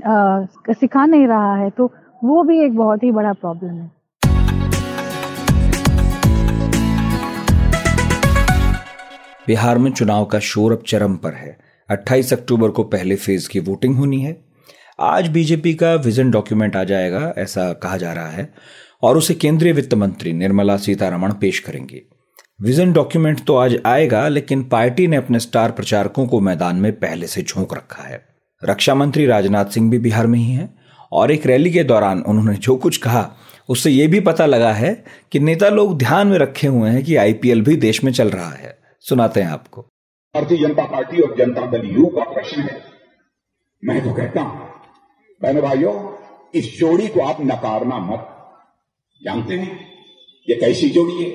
सिखा 0.71 1.07
नहीं 1.07 1.27
रहा 1.27 1.55
है 1.57 1.71
तो 1.71 1.91
वो 2.25 2.43
भी 2.43 2.59
एक 2.61 2.77
बहुत 2.77 3.03
ही 3.03 3.11
बड़ा 3.13 3.33
प्रॉब्लम 3.33 3.71
है। 3.71 3.91
बिहार 9.47 9.79
में 9.79 9.91
चुनाव 9.91 10.25
का 10.25 10.39
शोर 10.39 10.73
अब 10.73 10.83
चरम 10.87 11.17
पर 11.17 11.33
है। 11.33 11.59
28 11.91 12.33
अक्टूबर 12.33 12.69
को 12.69 12.85
पहले 12.85 13.17
फ़ेज़ 13.17 13.49
की 13.49 13.61
वोटिंग 13.61 13.97
होनी 13.97 14.21
है। 14.21 14.45
आज 15.01 15.29
बीजेपी 15.29 15.75
का 15.75 15.95
विजन 15.95 16.31
डॉक्यूमेंट 16.31 16.77
आ 16.77 16.85
जाएगा, 16.85 17.35
ऐसा 17.39 17.73
कहा 17.73 17.97
जा 17.97 18.13
रहा 18.13 18.29
है, 18.29 18.55
और 19.03 19.17
उसे 19.17 19.35
केंद्रीय 19.35 19.73
वित्त 19.73 19.95
मंत्री 19.95 20.33
निर्मला 20.33 20.77
सीतारमण 20.77 21.33
पेश 21.33 21.59
करेंगी। 21.59 22.09
विजन 22.63 22.93
डॉक्यूमेंट 22.93 23.45
तो 23.45 23.57
आज 23.57 23.79
आएगा, 23.87 24.29
लेकिन 24.29 24.65
पार्टी 24.65 25.07
ने 25.07 25.17
अपने 25.17 25.41
स्टार 25.41 25.71
प्रचारकों 25.71 26.27
को 26.27 26.41
मैदान 26.41 26.77
में 26.77 26.93
पहले 26.93 27.27
से 27.27 27.43
झोंक 27.43 27.75
रखा 27.75 28.03
है। 28.03 28.25
रक्षा 28.65 28.95
मंत्री 28.95 29.27
राजनाथ 29.27 29.65
सिंह 29.65 29.91
भी 29.91 29.99
बिहार 29.99 30.27
में 30.27 30.39
ही 30.39 30.53
हैं, 30.53 30.79
और 31.13 31.31
एक 31.31 31.47
रैली 31.47 31.71
के 31.71 31.85
दौरान 31.85 32.21
उन्होंने 32.21 32.55
जो 32.55 32.77
कुछ 32.77 32.97
कहा, 32.97 33.33
उससे 33.69 33.91
यह 33.91 34.09
भी 34.09 34.21
पता 34.21 34.47
लगा 34.47 34.73
है 34.73 35.05
कि 35.33 35.41
नेता 35.41 35.69
लोग 35.69 35.99
ध्यान 35.99 36.27
में 36.27 36.39
रखे 36.39 36.67
हुए 36.67 36.91
हैं 36.91 37.05
कि 37.05 37.17
आईपीएल 37.17 37.63
भी 37.63 37.77
देश 37.77 38.05
में 38.05 38.13
चल 38.13 38.31
रहा 38.31 38.51
है। 38.51 38.82
सुनाते 39.05 39.41
हैं 39.41 39.49
आपको। 39.49 39.83
भारतीय 40.35 40.59
जनता 40.59 40.85
पार्टी 40.85 41.21
और 41.21 41.37
जनता 41.39 41.67
दल 41.67 41.87
यू 41.87 42.07
का 42.07 42.25
प्रश्न 42.25 42.61
है। 42.61 42.85
मैं 43.85 44.05
तो 44.05 44.13
कहता 44.15 44.41
हूँ, 44.41 44.69
बहनों 45.43 45.63
भाइयों, 45.63 46.13
इस 46.55 46.79
जोड़ी 46.79 47.09
को 47.09 47.21
आप 47.21 47.37
नकारना 47.41 47.99
मत। 47.99 48.29
जानते 49.25 49.55
हैं, 49.55 49.89
ये 50.49 50.55
कैसी 50.55 50.91
जोड़ी 50.91 51.25
है? 51.25 51.31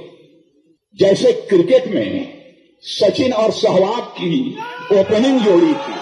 जैसे 0.99 1.31
क्रिकेट 1.31 1.87
में 1.87 2.37
सचिन 2.81 3.33
और 3.33 3.51
सहवाग 3.51 4.03
की 4.03 4.57
ओपनिंग 4.99 5.39
जोड़ी 5.39 5.73
थी। 5.73 5.95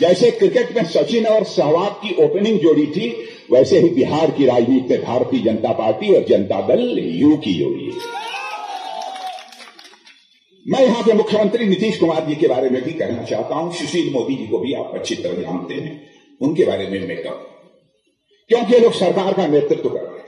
जैसे 0.00 0.30
क्रिकेट 0.30 0.76
में 0.76 0.84
सचिन 0.84 1.26
और 1.26 1.44
सहवाग 1.44 1.92
की 1.92 2.24
ओपनिंग 2.24 2.60
जोड़ी 2.60 2.86
थी, 2.86 3.10
वैसे 3.52 3.78
ही 3.78 3.88
बिहार 3.88 4.30
की 4.30 4.46
राजनीति 4.46 4.94
में 4.94 5.04
भारतीय 5.04 5.40
जनता 5.40 5.72
पार्टी 5.72 6.14
और 6.14 6.24
जनता 6.24 6.60
दल 6.60 6.98
यू 6.98 7.36
की 7.36 7.54
जोड़ी 7.54 7.84
है। 7.84 8.19
मैं 10.68 10.84
यहाँ 10.84 11.02
के 11.02 11.12
मुख्यमंत्री 11.12 11.66
नीतीश 11.66 12.00
कुमार 12.00 12.24
जी 12.24 12.34
के 12.34 12.48
बारे 12.48 12.70
में 12.70 12.84
भी 12.84 12.92
कहना 12.92 13.22
चाहता 13.22 13.54
हूँ, 13.54 13.74
सुशील 13.74 14.12
मोदी 14.12 14.34
जी 14.34 14.46
को 14.46 14.58
भी 14.58 14.74
आप 14.74 14.90
अच्छी 14.94 15.14
तरह 15.14 15.42
जानते 15.42 15.74
हैं, 15.74 16.10
उनके 16.40 16.64
बारे 16.64 16.88
में 16.88 17.08
मैं 17.08 17.22
कहूँ। 17.22 17.38
क्योंकि 18.48 18.72
ये 18.72 18.80
लोग 18.80 18.92
सरकार 18.92 19.32
का 19.32 19.46
नेतृत्व 19.46 19.88
कर 19.88 20.00
रहे 20.00 20.18
हैं। 20.18 20.20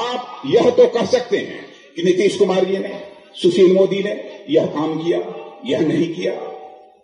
आप 0.00 0.42
यह 0.46 0.70
तो 0.70 0.86
कर 0.86 1.06
सकते 1.06 1.38
हैं 1.38 1.64
कि 1.96 2.02
नीतीश 2.02 2.38
कुमार 2.38 2.64
जी 2.64 2.78
ने, 2.78 3.00
सुशील 3.42 3.74
मोदी 3.74 4.02
ने 4.02 4.44
यह 4.50 4.66
काम 4.66 5.04
किया, 5.04 5.18
यह 5.66 5.80
नहीं 5.80 6.14
किया। 6.14 6.32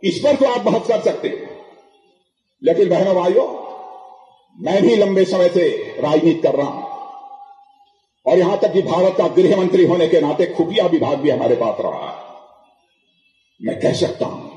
इस 0.04 0.18
पर 0.18 0.36
तो 0.36 0.44
आप 0.44 0.60
बहुत 0.60 0.86
कर 0.86 1.00
सकते 1.00 1.28
हैं। 1.28 1.50
लेकिन 2.64 2.88
बहनों 2.88 3.14
भाइयों, 3.14 3.66
मैं 4.60 4.82
भी 4.82 4.96
लंबे 4.96 5.24
समय 5.24 5.48
से 5.48 5.68
राजनीति 6.00 6.40
कर 6.40 6.54
रहा 6.54 6.66
हूँ। 6.66 6.95
और 8.26 8.38
यहाँ 8.38 8.58
तक 8.62 8.72
कि 8.72 8.82
भारत 8.82 9.14
का 9.18 9.28
गृह 9.34 9.56
मंत्री 9.56 9.84
होने 9.86 10.06
के 10.08 10.20
नाते 10.20 10.46
खुफिया 10.48 10.86
विभाग 10.86 11.18
भी 11.18 11.30
हमारे 11.30 11.54
पास 11.54 11.76
रहा। 11.80 12.12
मैं 13.60 13.78
कह 13.80 13.92
सकता 13.94 14.26
हूँ, 14.26 14.50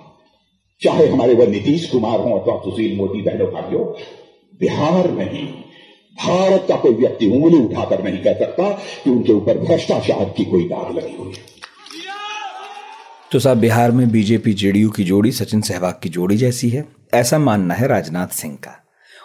चाहे 0.82 1.08
हमारे 1.08 1.34
वह 1.34 1.48
नीतीश 1.48 1.90
कुमार 1.92 2.20
हो 2.20 2.38
अथवा 2.40 2.58
सुशील 2.62 2.98
मोदी, 2.98 3.22
बहनों 3.22 3.48
भाइयों, 3.52 3.86
बिहार 4.60 5.12
में 5.12 5.26
ही 5.26 5.46
भारत 6.18 6.66
का 6.70 6.76
कोई 6.76 6.94
व्यक्ति 6.94 7.26
उंगली 7.28 7.60
उठाकर 7.60 8.04
नहीं 8.04 8.18
कह 8.18 8.34
सकता 8.36 8.70
कि 9.04 9.10
उनके 9.10 9.34
ऊपर 9.34 9.58
भ्रष्टाचार 9.58 10.34
की 10.38 10.46
कोई 10.46 10.64
दाग 10.64 10.96
लगी 10.96 11.16
हुई 11.18 11.34
तो 13.32 13.40
साहब, 13.40 13.58
बिहार 13.58 13.92
में 13.92 14.10
बीजेपी 14.12 14.54
जेडीयू 14.54 14.90
की 14.90 15.04
जोड़ी, 15.04 15.32
सचिन 15.32 15.62
सहवाग 15.62 16.00
की 16.04 16.10
जोड़ी 16.10 16.38
जैसी 16.38 16.70
है। 16.70 16.84
ऐसा 17.14 17.38
मानना 17.40 17.74
है 17.74 17.88
राजनाथ 17.88 18.28
सिंह 18.28 18.56
का। 18.56 18.76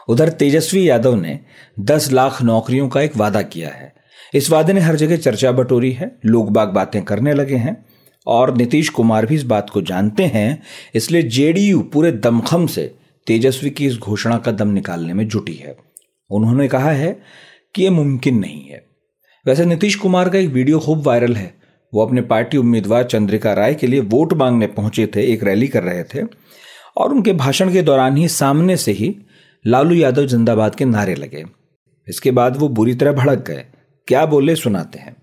उधर 0.08 0.28
तेजस्वी 0.28 0.88
यादव 0.88 1.14
ने 1.14 1.38
10 1.80 2.10
लाख 2.12 2.42
नौकरियों 2.42 2.88
का 2.88 3.02
एक 3.02 3.16
वादा 3.16 3.42
किया 3.42 3.68
है। 3.68 3.92
इस 4.34 4.50
वादे 4.50 4.72
ने 4.72 4.80
हर 4.80 4.96
जगह 4.96 5.16
चर्चा 5.16 5.52
बटोरी 5.52 5.92
है, 5.92 6.18
लोग 6.26 6.52
बाग 6.52 6.68
बातें 6.68 7.02
करने 7.02 7.34
लगे 7.34 7.56
हैं, 7.56 7.86
और 8.26 8.56
नीतीश 8.56 8.88
कुमार 8.88 9.26
भी 9.26 9.34
इस 9.34 9.42
बात 9.42 9.70
को 9.70 9.82
जानते 9.82 10.22
हैं, 10.22 10.62
इसलिए 10.94 11.22
जेडीयू 11.22 11.80
पूरे 11.80 12.12
दमखम 12.12 12.66
से 12.66 12.94
तेजस्वी 13.26 13.70
की 13.70 13.86
इस 13.86 13.98
घोषणा 13.98 14.38
का 14.38 14.52
दम 14.52 14.68
निकालने 14.68 15.14
में 15.14 15.28
जुटी 15.28 15.52
है। 15.52 15.76
उन्होंने 16.30 16.68
कहा 16.68 16.90
है 16.90 17.20
कि 17.74 17.84
यह 17.84 17.90
मुमकिन 17.90 18.38
नहीं 18.38 18.64
है। 18.64 18.86
वैसे 19.46 19.64
नीतीश 19.64 19.94
कुमार 19.94 20.28
का 20.28 20.38
एक 20.38 20.48
वीडियो 20.48 20.78
खूब 20.78 21.06
वायरल 21.06 21.34
है। 21.36 21.54
वो 21.94 22.06
अपने 22.06 22.20
पार्टी 22.20 22.56
उम्मीदवार 22.56 23.04
चंद्रिका 23.04 23.52
राय 23.52 23.74
के 23.74 23.86
लिए 23.86 24.00
वोट 24.00 24.32
मांगने 24.32 24.66
पहुँचे 24.66 25.06
थे, 25.06 25.32
एक 25.32 25.44
रैली 25.44 25.68
कर 25.68 25.82
रहे 25.82 26.04
थे, 26.04 26.26
और 26.96 27.12
उनके 27.12 27.32
भाषण 27.32 27.72
के 27.72 27.82
दौरान 27.82 28.16
ही 28.16 28.28
सामने 28.28 28.76
से 28.76 28.92
ही 28.92 29.16
लालू 29.66 29.94
यादव 29.94 30.26
जिंदाबाद 30.26 30.74
के 30.74 30.84
नारे 30.84 31.14
लगे। 31.14 31.44
इसके 32.08 32.30
बाद 32.30 32.56
वो 32.56 32.68
बुरी 32.68 32.94
तरह 32.94 33.12
भड़क 33.12 33.44
गए। 33.48 33.64
क्या 34.08 34.26
बोले 34.26 34.54
सुनाते 34.56 34.98
हैं। 34.98 35.16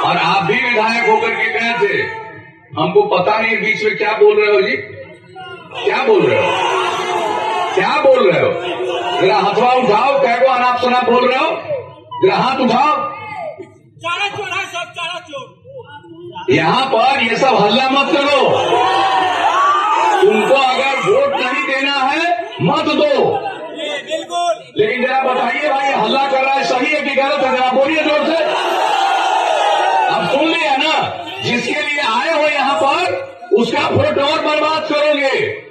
और 0.00 0.16
आप 0.16 0.42
भी 0.42 0.54
विधायक 0.54 1.10
होकर 1.10 1.30
के 1.30 1.52
गए 1.52 1.72
थे 1.72 2.02
हमको 2.80 3.02
पता 3.02 3.40
नहीं 3.40 3.56
बीच 3.56 3.84
में 3.84 3.96
क्या 3.96 4.12
बोल 4.12 4.44
रहे 4.44 4.54
हो 4.54 4.62
जी। 4.62 4.76
क्या 5.84 6.06
बोल 6.06 6.26
रहे 6.26 6.40
हो? 6.40 6.52
क्या 7.74 8.02
बोल 8.02 8.30
रहे 8.30 8.42
हो? 8.42 8.52
जरा 9.22 9.36
हथवा 9.36 9.70
उठाओ, 9.72 10.22
कह 10.22 10.54
अनाप 10.54 10.80
सुना 10.80 11.00
बोल 11.00 11.28
रहे 11.28 11.38
हो। 11.38 11.50
जरा 12.22 12.36
हाथ 12.36 12.56
उठाओ। 12.56 13.16
यहाँ 16.50 16.86
पर 16.86 17.22
ये 17.22 17.36
सब 17.36 17.54
हल्ला 17.54 17.90
मत 17.90 18.12
करो। 18.12 18.40
तुमको 20.22 20.54
अगर 20.54 20.98
वोट 21.10 21.40
नहीं 21.40 21.66
देना 21.66 21.92
है, 21.92 22.42
मत 22.62 22.84
दो। 22.84 23.46
लेकिन 24.76 25.06
जरा 25.06 25.20
बताइए 25.20 25.68
भाई, 25.68 25.92
हल्ला 25.92 26.30
कर 26.30 26.42
रहा 26.42 26.54
है, 26.54 26.64
सही 26.64 26.92
है 26.92 27.02
कि 27.02 27.14
गलत 27.14 27.40
है? 27.40 27.56
जरा 27.56 27.72
बोलिए 27.72 28.02
ज़ोर 28.02 28.26
से। 28.26 28.44
अब 30.14 30.30
सुन 30.30 30.48
लिया 30.48 30.76
ना, 30.76 31.24
जिसके 31.42 31.82
लिए 31.82 32.00
आए 32.00 32.42
हो 32.42 32.48
यहाँ 32.48 32.80
पर, 32.82 33.26
उसका 33.52 33.80
फ़ोटो 33.80 34.22
और 34.22 34.38
बर्बाद 34.40 34.88
करोगे। 34.88 35.66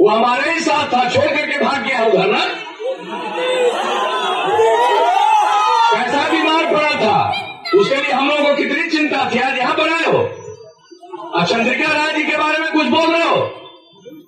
वो 0.00 0.08
हमारे 0.08 0.50
ही 0.50 0.60
साथ 0.60 0.86
था, 0.86 1.10
छोड़ 1.10 1.26
करके 1.26 1.64
भाग 1.64 1.86
गया 1.86 2.04
उधर 2.04 2.26
ना। 2.26 2.44
कैसा 5.92 6.28
बीमार 6.30 6.74
पड़ा 6.74 6.90
था। 6.90 7.48
उसके 7.74 7.96
लिए 7.96 8.12
हम 8.12 8.28
लोगों 8.28 8.44
को 8.44 8.54
कितनी 8.54 8.90
चिंता 8.90 9.30
थी? 9.34 9.38
आज 9.38 9.58
यहाँ 9.58 9.74
पर 9.74 9.92
आए 9.92 10.12
हो। 10.12 10.18
और 11.30 11.46
चंद्रिका 11.46 11.92
राय 11.92 12.14
जी 12.14 12.22
के 12.22 12.36
बारे 12.36 12.58
में 12.58 12.72
कुछ 12.72 12.86
बोल 12.86 13.14
रहे 13.16 13.28
हो? 13.28 13.36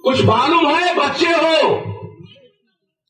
कुछ 0.05 0.25
मालूम 0.25 0.75
है? 0.75 0.95
बच्चे 0.95 1.27
हो। 1.27 1.94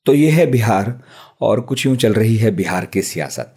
तो 0.06 0.14
ये 0.14 0.30
है 0.30 0.46
बिहार, 0.46 0.98
और 1.40 1.60
कुछ 1.60 1.84
यूँ 1.86 1.96
चल 1.96 2.12
रही 2.14 2.36
है 2.36 2.50
बिहार 2.50 2.84
की 2.84 3.02
सियासत। 3.02 3.54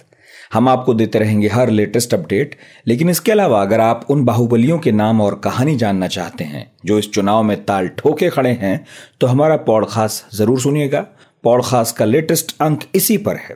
हम 0.53 0.69
आपको 0.69 0.93
देते 0.93 1.19
रहेंगे 1.19 1.47
हर 1.47 1.69
लेटेस्ट 1.69 2.13
अपडेट, 2.13 2.55
लेकिन 2.87 3.09
इसके 3.09 3.31
अलावा 3.31 3.61
अगर 3.61 3.79
आप 3.81 4.05
उन 4.09 4.23
बाहुबलियों 4.25 4.77
के 4.79 4.91
नाम 4.91 5.21
और 5.21 5.35
कहानी 5.43 5.75
जानना 5.75 6.07
चाहते 6.07 6.43
हैं, 6.43 6.71
जो 6.85 6.99
इस 6.99 7.11
चुनाव 7.11 7.43
में 7.43 7.63
ताल 7.65 7.87
ठोके 7.97 8.29
खड़े 8.29 8.51
हैं 8.51 8.85
तो 9.21 9.27
हमारा 9.27 9.55
पॉडकास्ट 9.63 10.35
ज़रूर 10.35 10.59
सुनिएगा। 10.61 11.01
पॉडकास्ट 11.43 11.95
का 11.95 12.05
लेटेस्ट 12.05 12.55
अंक 12.61 12.83
इसी 12.95 13.17
पर 13.17 13.35
है। 13.37 13.55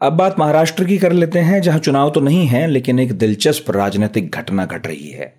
अब 0.00 0.12
बात 0.12 0.38
महाराष्ट्र 0.38 0.84
की 0.84 0.98
कर 0.98 1.12
लेते 1.12 1.38
हैं, 1.38 1.60
जहाँ 1.62 1.78
चुनाव 1.78 2.10
तो 2.10 2.20
नहीं 2.20 2.46
है, 2.46 2.66
लेकिन 2.66 2.98
एक 3.00 3.12
दिलचस्प 3.12 3.70
राजनीतिक 3.70 4.30
घटना 4.30 4.64
घट 4.66 4.86
रही 4.86 5.10
है। 5.10 5.32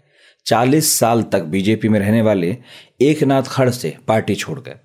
चालीस 0.45 0.91
साल 0.91 1.21
तक 1.23 1.43
बीजेपी 1.45 1.89
में 1.89 1.99
रहने 1.99 2.21
वाले 2.21 2.55
एक 3.01 3.23
नाथ 3.23 3.43
खड़से 3.47 3.95
पार्टी 4.07 4.35
छोड़ 4.35 4.59
गए। 4.59 4.75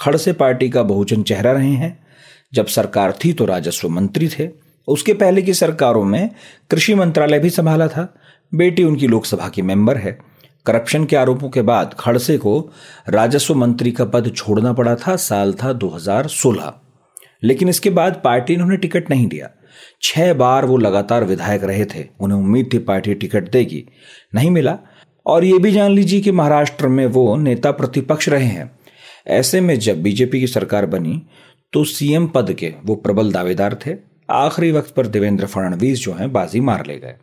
खड़से 0.00 0.32
पार्टी 0.32 0.70
का 0.70 0.82
बहुजन 0.82 1.22
चेहरा 1.22 1.52
रहे 1.52 1.72
हैं। 1.72 2.06
जब 2.54 2.66
सरकार 2.66 3.14
थी 3.24 3.32
तो 3.32 3.44
राजस्व 3.44 3.88
मंत्री 3.88 4.28
थे। 4.28 4.48
उसके 4.88 5.14
पहले 5.14 5.42
की 5.42 5.54
सरकारों 5.54 6.04
में 6.04 6.30
कृषि 6.70 6.94
मंत्रालय 6.94 7.38
भी 7.38 7.50
संभाला 7.50 7.88
था। 7.88 8.14
बेटी 8.54 8.84
उनकी 8.84 9.06
लोकसभा 9.06 9.48
की 9.48 9.62
मेंबर 9.62 9.96
है। 9.96 10.18
करप्शन 10.66 11.04
के 11.04 11.16
आरोपों 11.16 11.48
के 11.48 11.62
बाद 11.62 11.94
खड़से 11.98 12.38
को 12.38 12.70
राजस्व 13.08 13.54
मंत्री 13.54 13.92
का 13.92 14.04
पद 14.04 14.32
छोड़ना 14.36 14.72
पड़ा 14.72 14.94
था 14.94 15.16
साल 15.16 15.52
था 15.52 15.72
2016 15.72 16.74
लेकिन 17.44 17.68
इसके 17.68 17.90
बाद 17.90 18.20
पार्टी 18.24 18.56
ने 18.56 18.62
उन्हें 18.62 18.80
टिकट 18.80 19.10
नहीं 19.10 19.26
दिया। 19.26 19.50
छह 20.02 20.34
बार 20.34 20.64
वो 20.64 20.76
लगातार 20.76 21.24
विधायक 21.24 21.64
रहे 21.64 21.84
थे। 21.84 22.04
उन्हें 22.20 22.38
उम्मीद 22.38 22.70
थी 22.72 22.78
पार्टी 22.78 23.14
टिकट 23.14 23.50
देगी। 23.50 23.84
नहीं 24.34 24.50
मिला। 24.50 24.78
और 25.26 25.44
ये 25.44 25.58
भी 25.58 25.72
जान 25.72 25.90
लीजिए 25.90 26.20
कि 26.20 26.32
महाराष्ट्र 26.32 26.88
में 26.88 27.06
वो 27.06 27.36
नेता 27.36 27.70
प्रतिपक्ष 27.70 28.28
रहे 28.28 28.44
हैं। 28.44 28.79
ऐसे 29.26 29.60
में 29.60 29.78
जब 29.78 30.02
बीजेपी 30.02 30.40
की 30.40 30.46
सरकार 30.46 30.86
बनी 30.86 31.20
तो 31.72 31.84
सीएम 31.86 32.26
पद 32.26 32.52
के 32.52 32.72
वो 32.84 32.94
प्रबल 32.96 33.32
दावेदार 33.32 33.74
थे। 33.76 33.94
आखिरी 34.28 34.70
वक्त 34.72 34.94
पर 34.94 35.06
देवेंद्र 35.06 35.46
फडणवीस 35.46 35.98
जो 35.98 36.12
हैं, 36.12 36.32
बाजी 36.32 36.60
मार 36.60 36.86
ले 36.86 36.98
गए। 36.98 37.14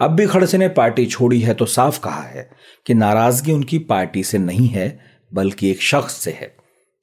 अब 0.00 0.10
भी 0.10 0.26
खड़से 0.26 0.58
ने 0.58 0.68
पार्टी 0.70 1.06
छोड़ी 1.06 1.40
है 1.40 1.54
तो 1.54 1.66
साफ़ 1.66 2.00
कहा 2.00 2.22
है 2.22 2.48
कि 2.86 2.94
नाराज़गी 2.94 3.52
उनकी 3.52 3.78
पार्टी 3.80 4.22
से 4.24 4.38
नहीं 4.38 4.68
है, 4.68 4.98
बल्कि 5.32 5.70
एक 5.70 5.82
शख्स 5.82 6.14
से 6.14 6.30
है। 6.30 6.54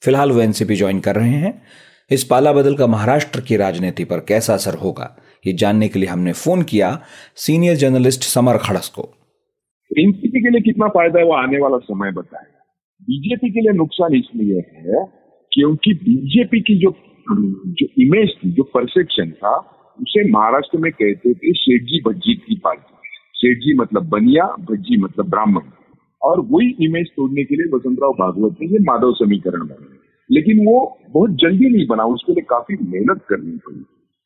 फ़िलहाल 0.01 0.31
वो 0.31 0.41
एनसीपी 0.41 0.75
ज्वाइन 0.75 0.99
कर 0.99 1.15
रहे 1.15 1.29
हैं। 1.29 1.61
इस 2.11 2.23
पाला 2.23 2.53
बदल 2.53 2.75
का 2.75 2.87
महाराष्ट्र 2.87 3.41
की 3.41 3.57
राजनीति 3.57 4.03
पर 4.03 4.19
कैसा 4.19 4.53
असर 4.53 4.73
होगा, 4.75 5.15
ये 5.43 5.53
जानने 5.53 5.87
के 5.87 5.99
लिए 5.99 6.09
हमने 6.09 6.33
फ़ोन 6.33 6.61
किया 6.63 6.99
सीनियर 7.37 7.75
जर्नलिस्ट 7.75 8.23
समर 8.23 8.57
खड़स 8.57 8.87
को। 8.89 9.09
एनसीपी 9.91 10.41
के 10.41 10.49
लिए 10.49 10.61
कितना 10.61 10.87
फ़ायदा 10.87 11.19
है, 11.19 11.25
वो 11.25 11.33
आने 11.33 11.59
वाला 11.59 11.77
समय 11.85 12.11
बताएगा। 12.11 12.56
बीजेपी 13.01 13.49
के 13.49 13.61
लिए 13.61 13.71
नुकसान 13.71 14.13
इसलिए 14.13 14.55
है 14.55 15.05
क्योंकि 15.51 15.93
बीजेपी 15.93 16.59
की 16.59 16.77
जो 16.79 16.95
जो 17.29 17.87
इमेज 17.99 18.29
थी, 18.29 18.51
जो 18.51 18.63
परसेप्शन 18.63 19.31
था, 19.31 19.55
उसे 20.01 20.31
महाराष्ट्र 20.31 20.77
में 20.77 20.91
कहते 20.91 21.33
थे 21.33 21.53
शेठजी 21.53 22.01
भज्जी 22.01 22.33
की 22.33 22.55
पार्टी। 22.55 22.93
शेठजी 23.33 23.73
मतलब 23.77 24.09
बनिया, 24.09 24.43
भज्जी 24.43 24.97
मतलब 24.97 25.29
ब्राह्मण। 25.29 25.61
और 26.21 26.39
वही 26.39 26.75
इमेज 26.85 27.07
तोड़ने 27.07 27.43
के 27.43 27.55
लिए 27.55 27.71
वसंतराव 27.73 28.11
भागवत 28.11 28.57
ने 28.61 28.67
ये 28.67 28.79
माधव 28.79 29.13
समीकरण 29.13 29.59
बनाया 29.59 29.97
लेकिन 30.29 30.65
वो 30.65 30.99
बहुत 31.09 31.31
जल्दी 31.31 31.69
नहीं 31.69 31.87
बना, 31.87 32.03
उसके 32.03 32.33
लिए 32.33 32.41
काफ़ी 32.41 32.77
मेहनत 32.81 33.21
करनी 33.29 33.57
पड़ी। 33.57 33.85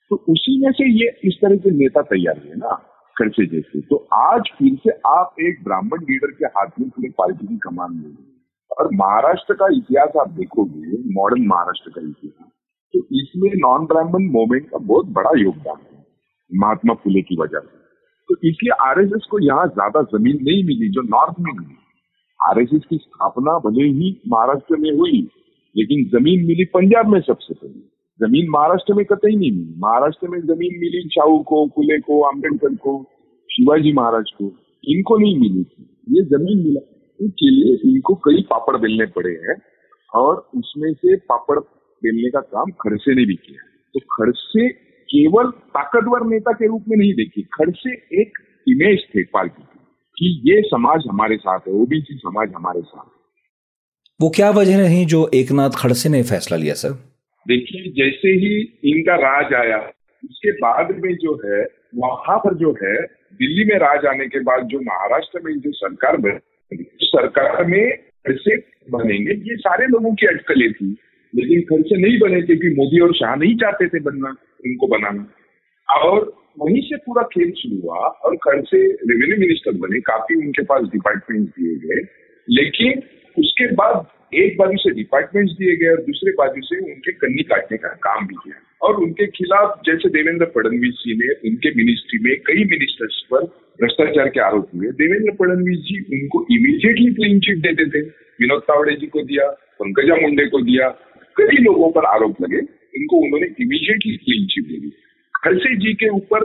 तो 0.09 0.15
उसी 0.15 0.65
में 0.65 0.71
से 0.71 0.89
ये 0.89 1.19
इस 1.23 1.33
तरह 1.41 1.55
के 1.55 1.71
नेता 1.71 2.01
तैयार 2.01 2.41
हुए 2.45 2.55
ना 2.55 2.75
खर्चे 3.17 3.45
जैसे। 3.45 3.81
तो 3.81 4.07
आज 4.13 4.41
फिर 4.59 4.75
से 4.75 4.91
आप 5.07 5.35
एक 5.41 5.63
ब्राह्मण 5.63 6.03
लीडर 6.03 6.31
के 6.31 6.45
हाथ 6.45 6.79
में 6.79 6.89
पूरी 6.89 7.09
पार्टी 7.09 7.47
की 7.47 7.57
कमान 7.57 7.93
ले 7.93 8.30
और 8.71 8.89
महाराष्ट्र 8.93 9.53
का 9.53 9.67
इतिहास 9.77 10.15
आप 10.21 10.29
देखोगे 10.29 10.97
मॉडर्न 11.13 11.47
महाराष्ट्र 11.47 11.91
का 11.91 12.01
इतिहास 12.01 12.49
तो 12.93 12.99
इसमें 13.11 13.49
नॉन 13.55 13.85
ब्राह्मण 13.85 14.23
मूवमेंट 14.31 14.69
का 14.69 14.77
बहुत 14.77 15.05
बड़ा 15.09 15.29
योगदान 15.39 15.75
है, 15.75 16.05
महात्मा 16.51 16.93
फुले 16.93 17.21
की 17.21 17.35
वजह 17.35 17.59
से। 17.59 17.79
तो 18.29 18.35
इसलिए 18.47 18.71
आरएसएस 18.81 19.27
को 19.31 19.39
यहाँ 19.39 19.67
ज़्यादा 19.67 20.01
ज़मीन 20.01 20.43
नहीं 20.43 20.63
मिली, 20.63 20.89
जो 20.89 21.01
नॉर्थ 21.01 21.39
में 21.39 21.51
मिली। 21.53 21.77
आरएसएस 22.39 22.81
की 22.89 22.97
स्थापना 22.97 23.57
भले 23.59 23.83
ही 23.83 24.21
महाराष्ट्र 24.27 24.75
में 24.75 24.91
हुई, 24.91 25.21
लेकिन 25.75 26.03
ज़मीन 26.09 26.45
मिली 26.47 26.65
पंजाब 26.65 27.07
में 27.07 27.19
सबसे 27.21 27.53
पहले। 27.53 27.79
ज़मीन 28.19 28.49
महाराष्ट्र 28.49 28.93
में 28.93 29.05
कतई 29.05 29.35
नहीं 29.35 29.51
मिली। 29.51 29.75
महाराष्ट्र 29.79 30.27
में 30.27 30.39
ज़मीन 30.39 30.79
मिली 30.79 31.07
शाहू 31.09 31.39
को, 31.39 31.67
फुले 31.67 31.99
को 31.99 32.21
अंबेडकर 32.21 32.75
को, 32.75 33.03
शिवाजी 33.49 33.93
महाराज 33.93 34.31
को। 34.31 34.51
इनको 34.83 35.17
नहीं 35.17 35.39
मिली 35.39 35.63
थी। 35.63 35.89
ये 36.09 36.23
ज़मीन 36.25 36.63
मिला। 36.63 36.81
इसके 37.25 37.49
लिए 37.49 37.93
इनको 37.93 38.15
कई 38.15 38.41
पापड़ 38.49 38.77
बेलने 38.77 39.05
पड़े 39.05 39.31
हैं 39.31 39.61
और 40.13 40.49
उसमें 40.55 40.93
से 40.93 41.15
पापड़ 41.15 41.59
बेलने 42.03 42.29
का 42.29 42.39
काम 42.39 42.71
खड़से 42.71 43.15
ने 43.15 43.25
भी 43.25 43.35
किया 43.35 43.67
तो 43.93 43.99
खड़से 43.99 44.69
केवल 45.09 45.51
ताकतवर 45.51 46.27
नेता 46.27 46.51
के 46.51 46.67
रूप 46.67 46.85
में 46.89 46.97
नहीं 46.97 47.13
देखी 47.13 47.41
खड़से 47.41 47.93
एक 48.21 48.39
इमेज 48.67 48.99
थे 49.09 49.23
पार्टी 49.23 49.61
की 49.61 49.79
कि 50.17 50.51
ये 50.51 50.61
समाज 50.61 51.03
हमारे 51.09 51.37
साथ 51.37 51.59
है 51.59 51.73
ओबीसी 51.73 52.15
समाज 52.17 52.51
हमारे 52.55 52.81
साथ 52.81 53.05
है। 53.05 53.19
वो 54.21 54.29
क्या 54.29 54.49
वजह 54.49 54.77
रही 54.77 55.05
जो 55.05 55.29
एकनाथ 55.33 55.69
खड़से 55.69 56.09
ने 56.09 56.23
फैसला 56.23 56.57
लिया 56.57 56.73
सर? 56.73 56.89
देखिए 57.47 57.91
जैसे 57.91 58.27
ही 58.27 58.61
इनका 58.85 59.15
राज 59.15 59.53
आया 59.53 59.77
उसके 60.23 60.51
बाद 60.51 60.95
में 60.99 61.15
जो 61.15 61.35
है 61.35 61.65
वहाँ 61.95 62.37
पर 62.37 62.53
जो 62.53 62.71
है 62.71 63.01
दिल्ली 63.33 63.65
में 63.65 63.79
राज 63.79 64.05
आने 64.05 64.27
के 64.27 64.39
बाद 64.39 64.63
जो 64.63 64.79
महाराष्ट्र 64.79 65.39
में 65.43 65.59
जो 65.59 65.71
सरकार 65.71 66.17
बनी 66.17 66.37
सरकार 67.01 67.65
में 67.65 67.97
खर्चे 67.97 68.57
बनेंगे, 68.91 69.33
ये 69.33 69.55
सारे 69.55 69.87
लोगों 69.87 70.15
की 70.15 70.27
अटकलें 70.27 70.73
थी। 70.73 70.95
लेकिन 71.35 71.61
खर्चे 71.61 71.97
नहीं 72.01 72.19
बने 72.19 72.41
थे 72.41 72.55
कि 72.55 72.75
मोदी 72.79 72.99
और 72.99 73.15
शाह 73.15 73.35
नहीं 73.35 73.55
चाहते 73.55 73.87
थे 73.87 73.99
बनना, 73.99 74.29
उनको 74.65 74.87
बनाना। 74.87 75.27
और 75.99 76.33
वहीं 76.59 76.81
से 76.81 76.95
पूरा 76.95 77.23
खेल 77.23 77.51
शुरू 77.51 77.81
हुआ, 77.81 77.95
और 77.95 78.35
खर्चे 78.35 78.87
रेवेन्यू 78.87 79.37
मिनिस्टर 79.39 79.71
बने, 79.71 79.99
काफ़ी 79.99 80.35
उनके 80.35 80.63
पास 80.63 80.81
डिपार्टमेंट 80.83 81.49
दिए 81.49 81.75
गए। 81.75 82.07
लेकिन 82.49 83.03
उसके 83.39 83.73
बाद 83.73 84.07
एक 84.33 84.57
बाजू 84.57 84.77
से 84.77 84.91
डिपार्टमेंट्स 84.91 85.53
दिए 85.53 85.75
गए 85.75 85.88
और 85.88 86.01
दूसरे 86.01 86.31
बाजू 86.31 86.61
से 86.61 86.77
उनके 86.83 87.11
कन्नी 87.11 87.43
काटने 87.43 87.77
का 87.77 87.88
काम 87.88 88.27
भी 88.27 88.35
किया। 88.35 88.59
और 88.81 88.95
उनके 88.95 89.27
खिलाफ 89.27 89.81
जैसे 89.85 90.09
देवेंद्र 90.09 90.45
फडणवीस 90.45 90.93
जी 91.00 91.15
ने 91.15 91.50
उनके 91.50 91.71
मिनिस्ट्री 91.75 92.19
में 92.19 92.35
कई 92.39 92.63
मिनिस्टर्स 92.65 93.19
पर 93.31 93.43
भ्रष्टाचार 93.81 94.29
के 94.29 94.39
आरोप 94.39 94.69
हुए। 94.75 94.88
देवेंद्र 94.88 95.31
फडणवीस 95.31 95.79
जी 95.79 96.00
उनको 96.15 96.45
इमीडिएटली 96.51 97.13
क्लीन 97.13 97.39
चिट 97.39 97.57
देते। 97.57 97.85
थे 97.85 98.01
विनोद 98.39 98.61
तावड़े 98.61 98.95
जी 98.95 99.07
को 99.07 99.21
दिया, 99.21 99.50
पंकजा 99.79 100.15
मुंडे 100.15 100.45
को 100.45 100.61
दिया, 100.61 100.89
कई 101.38 101.63
लोगों 101.63 101.91
पर 101.91 102.05
आरोप 102.05 102.41
लगे। 102.41 102.57
इनको 102.95 103.17
उन्होंने 103.17 103.47
इमीडिएटली 103.61 104.15
क्लीन 104.17 104.47
चिट 104.47 104.65
दे 104.65 104.79
दी 104.79 104.91
खड़से 105.43 105.75
जी 105.75 105.93
के 105.93 106.09
ऊपर 106.09 106.43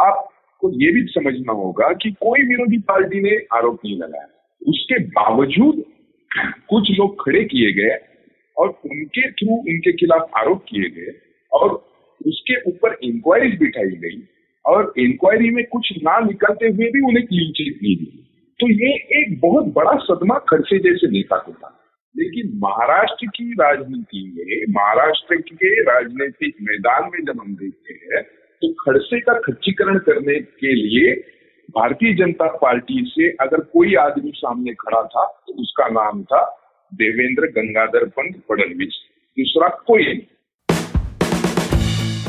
आपको 0.00 0.70
ये 0.80 0.90
भी 0.92 1.02
समझना 1.08 1.52
होगा 1.52 1.92
कि 1.92 2.10
कोई 2.10 2.40
विरोधी 2.40 2.78
पार्टी 2.78 3.20
ने 3.20 3.36
आरोप 3.52 3.80
नहीं 3.84 3.98
लगाया। 3.98 4.28
उसके 4.66 4.98
बावजूद 4.98 5.82
कुछ 6.42 6.90
लोग 6.90 7.24
खड़े 7.24 7.44
किए 7.44 7.72
गए 7.72 7.96
और 8.58 8.68
उनके 8.68 9.30
थ्रू 9.30 9.56
उनके 9.56 9.92
खिलाफ 9.92 10.30
आरोप 10.36 10.64
किए 10.68 10.90
गए 10.90 11.12
और 11.52 11.68
उसके 12.26 12.60
ऊपर 12.60 12.98
इंक्वायरी 13.02 13.48
बिठाई 13.48 13.86
गई 13.86 14.22
और 14.66 14.94
इंक्वायरी 14.98 15.50
में 15.50 15.64
कुछ 15.64 15.92
ना 15.96 16.20
निकलते 16.20 16.66
हुए 16.66 16.86
भी 16.86 17.00
उन्हें 17.00 17.26
क्लीन 17.26 17.52
चिट 17.52 17.82
नहीं 17.82 17.96
दी 17.96 18.20
तो 18.60 18.68
ये 18.68 18.94
एक 18.94 19.40
बहुत 19.40 19.64
बड़ा 19.64 19.96
सदमा 19.96 20.38
खड़से 20.38 20.78
जैसे 20.78 21.06
नेता 21.06 21.36
को 21.36 21.52
था। 21.52 21.80
लेकिन 22.16 22.52
महाराष्ट्र 22.54 23.26
की 23.26 23.52
राजनीति 23.52 24.34
में, 24.36 24.74
महाराष्ट्र 24.74 25.36
के 25.36 25.82
राजनीतिक 25.82 26.54
मैदान 26.62 27.10
में 27.12 27.24
जब 27.24 27.40
हम 27.40 27.56
देखते 27.56 27.94
हैं 27.94 28.22
तो 28.62 28.72
खड़से 28.72 29.20
का 29.20 29.40
खच्चीकरण 29.40 29.98
करने 29.98 30.40
के 30.40 30.74
लिए 30.74 31.33
भारतीय 31.70 32.14
जनता 32.14 32.46
पार्टी 32.56 33.04
से 33.08 33.28
अगर 33.40 33.60
कोई 33.72 33.94
आदमी 33.94 34.30
सामने 34.36 34.72
खड़ा 34.74 35.02
था 35.02 35.24
तो 35.46 35.52
उसका 35.62 35.88
नाम 35.88 36.22
था 36.22 36.42
देवेंद्र 36.92 37.46
गंगाधर 37.50 38.04
पंत 38.08 38.36
फडणवीस। 38.48 38.98
दूसरा 39.36 39.68
कोई 39.86 40.02
नहीं। 40.02 40.20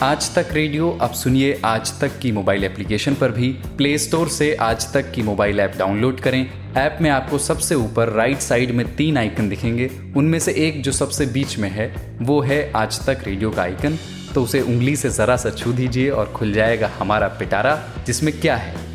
आज 0.04 0.36
तक 0.36 0.54
रेडियो, 0.54 0.90
अब 1.02 1.10
सुनिए 1.10 1.62
आज 1.66 1.92
तक 2.02 2.18
की 2.22 2.32
मोबाइल 2.32 2.64
एप्लीकेशन 2.64 3.14
पर 3.14 3.32
भी। 3.32 3.52
प्ले 3.78 3.98
स्टोर 3.98 4.28
से 4.28 4.54
आज 4.56 4.94
तक 4.94 5.12
की 5.12 5.22
मोबाइल 5.22 5.60
ऐप 5.60 5.74
डाउनलोड 5.80 6.20
करें। 6.20 6.42
ऐप 6.78 6.98
में 7.02 7.10
आपको 7.10 7.38
सबसे 7.38 7.76
ऊपर 7.76 8.10
राइट 8.10 8.38
साइड 8.38 8.72
में 8.72 8.86
तीन 8.96 9.18
आइकन 9.18 9.50
दिखेंगे। 9.50 9.90
उनमें 10.18 10.40
से 10.40 10.52
एक 10.68 10.82
जो 10.82 10.92
सबसे 10.92 11.26
बीच 11.26 11.58
में 11.60 11.70
है, 11.70 11.94
वो 12.22 12.42
है 12.42 12.72
आज 12.76 13.06
तक 13.08 13.28
रेडियो 13.28 13.52
का 13.52 13.62
आइकन। 13.62 13.98
तो 14.34 14.44
उसे 14.44 14.62
उंगली 14.62 14.96
से 14.96 15.10
ज़रा 15.10 15.36
सा 15.36 15.50
छू 15.50 15.74
दीजिए 15.74 16.10
और 16.10 16.34
खुल 16.36 16.52
जाएगा 16.52 16.88
हमारा 16.88 17.28
पिटारा, 17.28 17.80
जिसमें 18.06 18.34
क्या 18.42 18.56
है? 18.56 18.95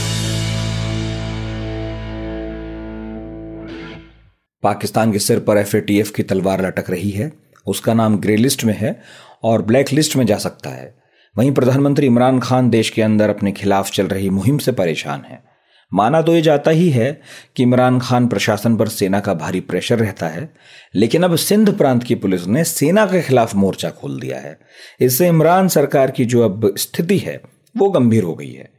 पाकिस्तान 4.63 5.11
के 5.11 5.19
सिर 5.19 5.39
पर 5.39 5.57
एफएटीएफ 5.57 6.11
की 6.11 6.23
तलवार 6.23 6.65
लटक 6.65 6.89
रही 6.89 7.09
है। 7.09 7.31
उसका 7.67 7.93
नाम 7.93 8.17
ग्रे 8.17 8.35
लिस्ट 8.35 8.63
में 8.63 8.75
है 8.77 8.99
और 9.43 9.61
ब्लैक 9.61 9.91
लिस्ट 9.93 10.15
में 10.15 10.25
जा 10.25 10.37
सकता 10.37 10.69
है। 10.69 10.93
वहीं 11.35 11.51
प्रधानमंत्री 11.51 12.07
इमरान 12.07 12.39
खान 12.39 12.69
देश 12.69 12.89
के 12.89 13.01
अंदर 13.01 13.29
अपने 13.29 13.51
खिलाफ 13.51 13.91
चल 13.91 14.07
रही 14.07 14.29
मुहिम 14.29 14.57
से 14.57 14.71
परेशान 14.71 15.21
है। 15.21 15.43
माना 15.91 16.21
तो 16.21 16.35
ये 16.35 16.41
जाता 16.41 16.71
ही 16.71 16.89
है 16.89 17.11
कि 17.55 17.63
इमरान 17.63 17.99
खान 17.99 18.27
प्रशासन 18.27 18.75
पर 18.77 18.87
सेना 18.87 19.19
का 19.19 19.33
भारी 19.33 19.59
प्रेशर 19.59 19.99
रहता 19.99 20.27
है, 20.27 20.49
लेकिन 20.95 21.23
अब 21.23 21.35
सिंध 21.35 21.73
प्रांत 21.77 22.03
की 22.03 22.15
पुलिस 22.15 22.45
ने 22.47 22.63
सेना 22.63 23.05
के 23.05 23.21
खिलाफ 23.21 23.55
मोर्चा 23.55 23.89
खोल 23.89 24.19
दिया 24.19 24.39
है। 24.39 24.57
इससे 24.99 25.27
इमरान 25.27 25.67
सरकार 25.67 26.11
की 26.11 26.25
जो 26.25 26.43
अब 26.45 26.73
स्थिति 26.77 27.17
है, 27.17 27.41
वो 27.75 27.89
गंभीर 27.89 28.23
हो 28.23 28.35
गई 28.35 28.51
है। 28.51 28.69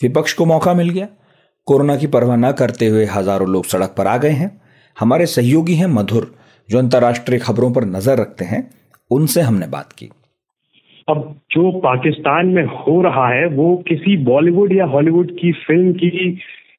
विपक्ष 0.00 0.32
को 0.32 0.44
मौका 0.44 0.74
मिल 0.74 0.90
गया। 0.90 1.08
कोरोना 1.68 1.96
की 1.96 2.06
परवाह 2.06 2.36
न 2.36 2.52
करते 2.52 2.86
हुए 2.86 3.04
हज़ारों 3.04 3.48
लोग 3.48 3.66
सड़क 3.66 3.94
पर 3.98 4.06
आ 4.06 4.16
गए 4.16 4.30
हैं। 4.30 4.61
हमारे 5.00 5.26
सहयोगी 5.26 5.74
हैं 5.74 5.86
मधुर, 5.86 6.34
जो 6.68 6.78
अंतर्राष्ट्रीय 6.78 7.38
खबरों 7.38 7.72
पर 7.72 7.84
नज़र 7.84 8.18
रखते 8.18 8.44
हैं, 8.44 8.70
उनसे 9.10 9.40
हमने 9.40 9.66
बात 9.66 9.92
की। 9.92 10.10
अब 11.08 11.34
जो 11.50 11.70
पाकिस्तान 11.72 12.46
में 12.46 12.64
हो 12.64 13.02
रहा 13.02 13.28
है, 13.28 13.46
वो 13.46 13.76
किसी 13.88 14.16
बॉलीवुड 14.16 14.72
या 14.72 14.84
हॉलीवुड 14.84 15.30
की 15.30 15.52
फ़िल्म 15.52 15.92
की 15.92 16.38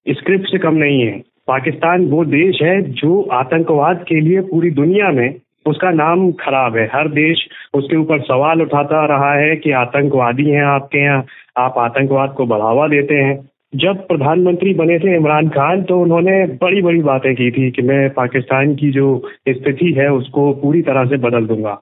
स्क्रिप्ट 0.10 0.46
से 0.46 0.58
कम 0.58 0.74
नहीं 0.74 1.02
है। 1.02 1.20
पाकिस्तान 1.48 2.06
वो 2.06 2.26
देश 2.26 2.62
है 2.62 2.82
जो 2.92 3.22
आतंकवाद 3.32 4.06
के 4.08 4.20
लिए 4.22 4.42
पूरी 4.42 4.70
दुनिया 4.72 5.12
में 5.12 5.36
उसका 5.68 5.92
नाम 5.92 6.32
खराब 6.32 6.78
है। 6.78 6.86
हर 6.86 7.08
देश 7.08 7.48
उसके 7.74 7.98
ऊपर 7.98 8.22
सवाल 8.22 8.62
उठाता 8.62 9.06
रहा 9.06 9.34
है 9.34 9.56
कि 9.56 9.72
आतंकवादी 9.72 10.50
हैं 10.50 10.64
आपके 10.64 11.04
यहाँ, 11.04 11.26
आप 11.58 11.78
आतंकवाद 11.78 12.34
को 12.38 12.46
बढ़ावा 12.46 12.88
देते 12.88 13.16
हैं। 13.16 13.38
जब 13.76 14.08
प्रधानमंत्री 14.08 14.74
बने 14.74 15.00
थे 15.00 15.16
इमरान 15.16 15.50
खान 15.50 15.84
तो 15.84 16.02
उन्होंने 16.02 16.46
बड़ी 16.46 16.82
बड़ी 16.82 17.02
बातें 17.02 17.36
की 17.36 17.52
थी 17.52 17.72
कि 17.72 17.82
मैं 17.82 18.10
पाकिस्तान 18.10 18.76
की 18.76 18.92
जो 18.92 19.24
स्थिति 19.50 19.92
है, 19.92 20.12
उसको 20.12 20.54
पूरी 20.54 20.82
तरह 20.82 21.06
से 21.06 21.18
बदल 21.18 21.46
दूँगा। 21.46 21.82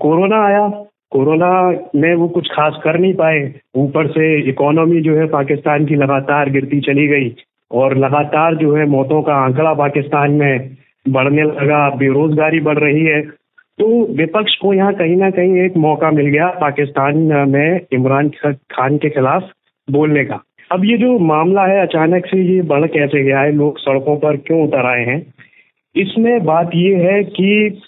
कोरोना 0.00 0.46
आया। 0.46 0.68
कोरोना 1.10 1.70
में 1.96 2.14
वो 2.14 2.28
कुछ 2.28 2.48
खास 2.52 2.80
कर 2.84 2.98
नहीं 2.98 3.14
पाए। 3.14 3.54
ऊपर 3.76 4.06
से 4.06 4.48
इकोनॉमी 4.48 5.00
जो 5.00 5.16
है 5.16 5.26
पाकिस्तान 5.26 5.86
की 5.86 5.94
लगातार 5.94 6.50
गिरती 6.50 6.80
चली 6.80 7.06
गई 7.06 7.34
और 7.72 7.96
लगातार 7.96 8.54
जो 8.54 8.74
है 8.74 8.86
मौतों 8.86 9.22
का 9.22 9.34
आंकड़ा 9.34 9.74
पाकिस्तान 9.74 10.30
में 10.30 10.76
बढ़ने 11.08 11.42
लगा, 11.42 11.90
बेरोजगारी 11.90 12.60
बढ़ 12.60 12.78
रही 12.78 13.04
है। 13.04 13.20
तो 13.78 14.16
विपक्ष 14.16 14.56
को 14.56 14.74
यहाँ 14.74 14.94
कहीं 14.94 15.16
ना 15.16 15.30
कहीं 15.30 15.56
एक 15.56 15.76
मौका 15.76 16.10
मिल 16.10 16.26
गया 16.26 16.48
पाकिस्तान 16.48 17.16
में 17.48 17.80
इमरान 17.92 18.28
खान 18.46 18.98
के 18.98 19.10
खिलाफ 19.10 19.44
बोलने 19.90 20.24
का। 20.24 20.40
अब 20.72 20.84
ये 20.84 20.96
जो 20.96 21.18
मामला 21.18 21.66
है 21.66 21.82
अचानक 21.82 22.26
से 22.26 22.54
ये 22.54 22.62
बढ़ 22.62 22.86
कैसे 22.86 23.22
गया 23.22 23.40
है? 23.40 23.52
लोग 23.52 23.78
सड़कों 23.78 24.16
पर 24.16 24.36
क्यों 24.36 24.64
उतर 24.64 24.86
आए 24.86 25.04
हैं? 25.04 25.34
इसमें 25.96 26.44
बात 26.44 26.70
ये 26.74 26.94
है 26.94 27.24
कि 27.24 27.78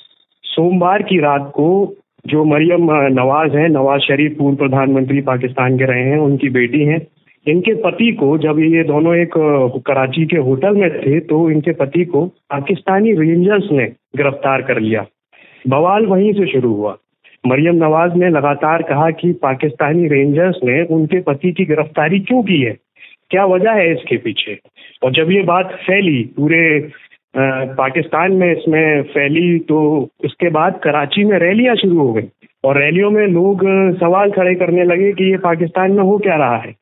सोमवार 0.42 1.02
की 1.02 1.20
रात 1.20 1.52
को 1.54 1.94
जो 2.26 2.44
मरियम 2.44 2.88
नवाज़ 2.92 3.56
हैं, 3.56 3.68
नवाज़ 3.68 4.00
शरीफ 4.00 4.36
पूर्व 4.38 4.56
प्रधानमंत्री 4.56 5.20
पाकिस्तान 5.20 5.78
के 5.78 5.84
रहे 5.84 6.04
हैं, 6.04 6.18
उनकी 6.18 6.48
बेटी 6.48 6.84
हैं। 6.84 7.06
इनके 7.46 7.74
पति 7.74 8.12
को 8.12 8.38
जब 8.38 8.58
ये 8.58 8.84
दोनों 8.84 9.14
एक 9.14 9.30
कराची 9.86 10.26
के 10.26 10.36
होटल 10.36 10.70
में 10.70 11.00
थे 11.00 11.20
तो 11.20 11.50
इनके 11.50 11.72
पति 11.72 12.04
को 12.04 12.26
पाकिस्तानी 12.26 13.12
रेंजर्स 13.12 13.68
ने 13.72 13.84
गिरफ़्तार 14.16 14.62
कर 14.62 14.80
लिया। 14.80 15.06
बवाल 15.68 16.06
वहीं 16.06 16.32
से 16.32 16.46
शुरू 16.46 16.74
हुआ। 16.74 16.96
मरियम 17.46 17.76
नवाज़ 17.76 18.14
ने 18.18 18.28
लगातार 18.30 18.82
कहा 18.82 19.10
कि 19.18 19.32
पाकिस्तानी 19.42 20.06
रेंजर्स 20.08 20.56
ने 20.64 20.82
उनके 20.94 21.20
पति 21.22 21.52
की 21.52 21.64
गिरफ्तारी 21.64 22.18
क्यों 22.20 22.42
की 22.42 22.60
है? 22.60 22.76
क्या 23.30 23.44
वजह 23.46 23.72
है 23.72 23.92
इसके 23.92 24.16
पीछे? 24.16 24.58
और 25.04 25.12
जब 25.12 25.30
ये 25.30 25.42
बात 25.42 25.72
फैली, 25.86 26.22
पूरे 26.36 26.62
पाकिस्तान 27.78 28.32
में 28.32 28.50
इसमें 28.52 29.02
फैली 29.04 29.58
तो 29.68 29.78
इसके 30.24 30.50
बाद 30.50 30.80
कराची 30.84 31.24
में 31.24 31.38
रैलियाँ 31.38 31.74
शुरू 31.76 31.98
हो 31.98 32.12
गई। 32.12 32.28
और 32.64 32.78
रैलियों 32.78 33.10
में 33.10 33.26
लोग 33.28 33.64
सवाल 34.00 34.30
खड़े 34.30 34.54
करने 34.54 34.84
लगे 34.84 35.12
कि 35.12 35.30
ये 35.30 35.36
पाकिस्तान 35.38 35.92
में 35.92 36.02
हो 36.02 36.18
क्या 36.18 36.36
रहा 36.36 36.56
है? 36.56 36.74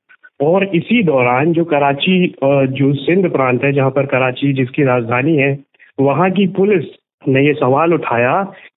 और 0.42 0.64
इसी 0.74 1.02
दौरान 1.02 1.52
जो 1.52 1.64
कराची 1.64 2.34
जो 2.44 2.92
सिंध 2.94 3.30
प्रांत 3.32 3.64
है, 3.64 3.72
जहाँ 3.72 3.90
पर 3.90 4.06
कराची 4.06 4.52
जिसकी 4.52 4.84
राजधानी 4.84 5.36
है, 5.36 5.58
वहाँ 6.00 6.30
की 6.30 6.46
पुलिस 6.56 6.84
ने 7.28 7.46
ये 7.46 7.52
सवाल 7.54 7.94
उठाया 7.94 8.32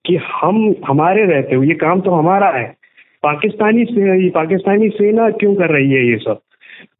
कि 0.06 0.16
हम 0.32 0.74
हमारे 0.88 1.24
रहते 1.24 1.54
हुए 1.54 1.66
ये 1.66 1.74
काम 1.74 2.00
तो 2.00 2.10
हमारा 2.10 2.48
है 2.48 2.66
पाकिस्तानी 3.22 3.84
से, 3.84 4.28
पाकिस्तानी 4.30 4.88
सेना 4.88 5.30
क्यों 5.30 5.54
कर 5.54 5.70
रही 5.70 5.90
है 5.92 6.06
ये 6.06 6.16
सब? 6.16 6.40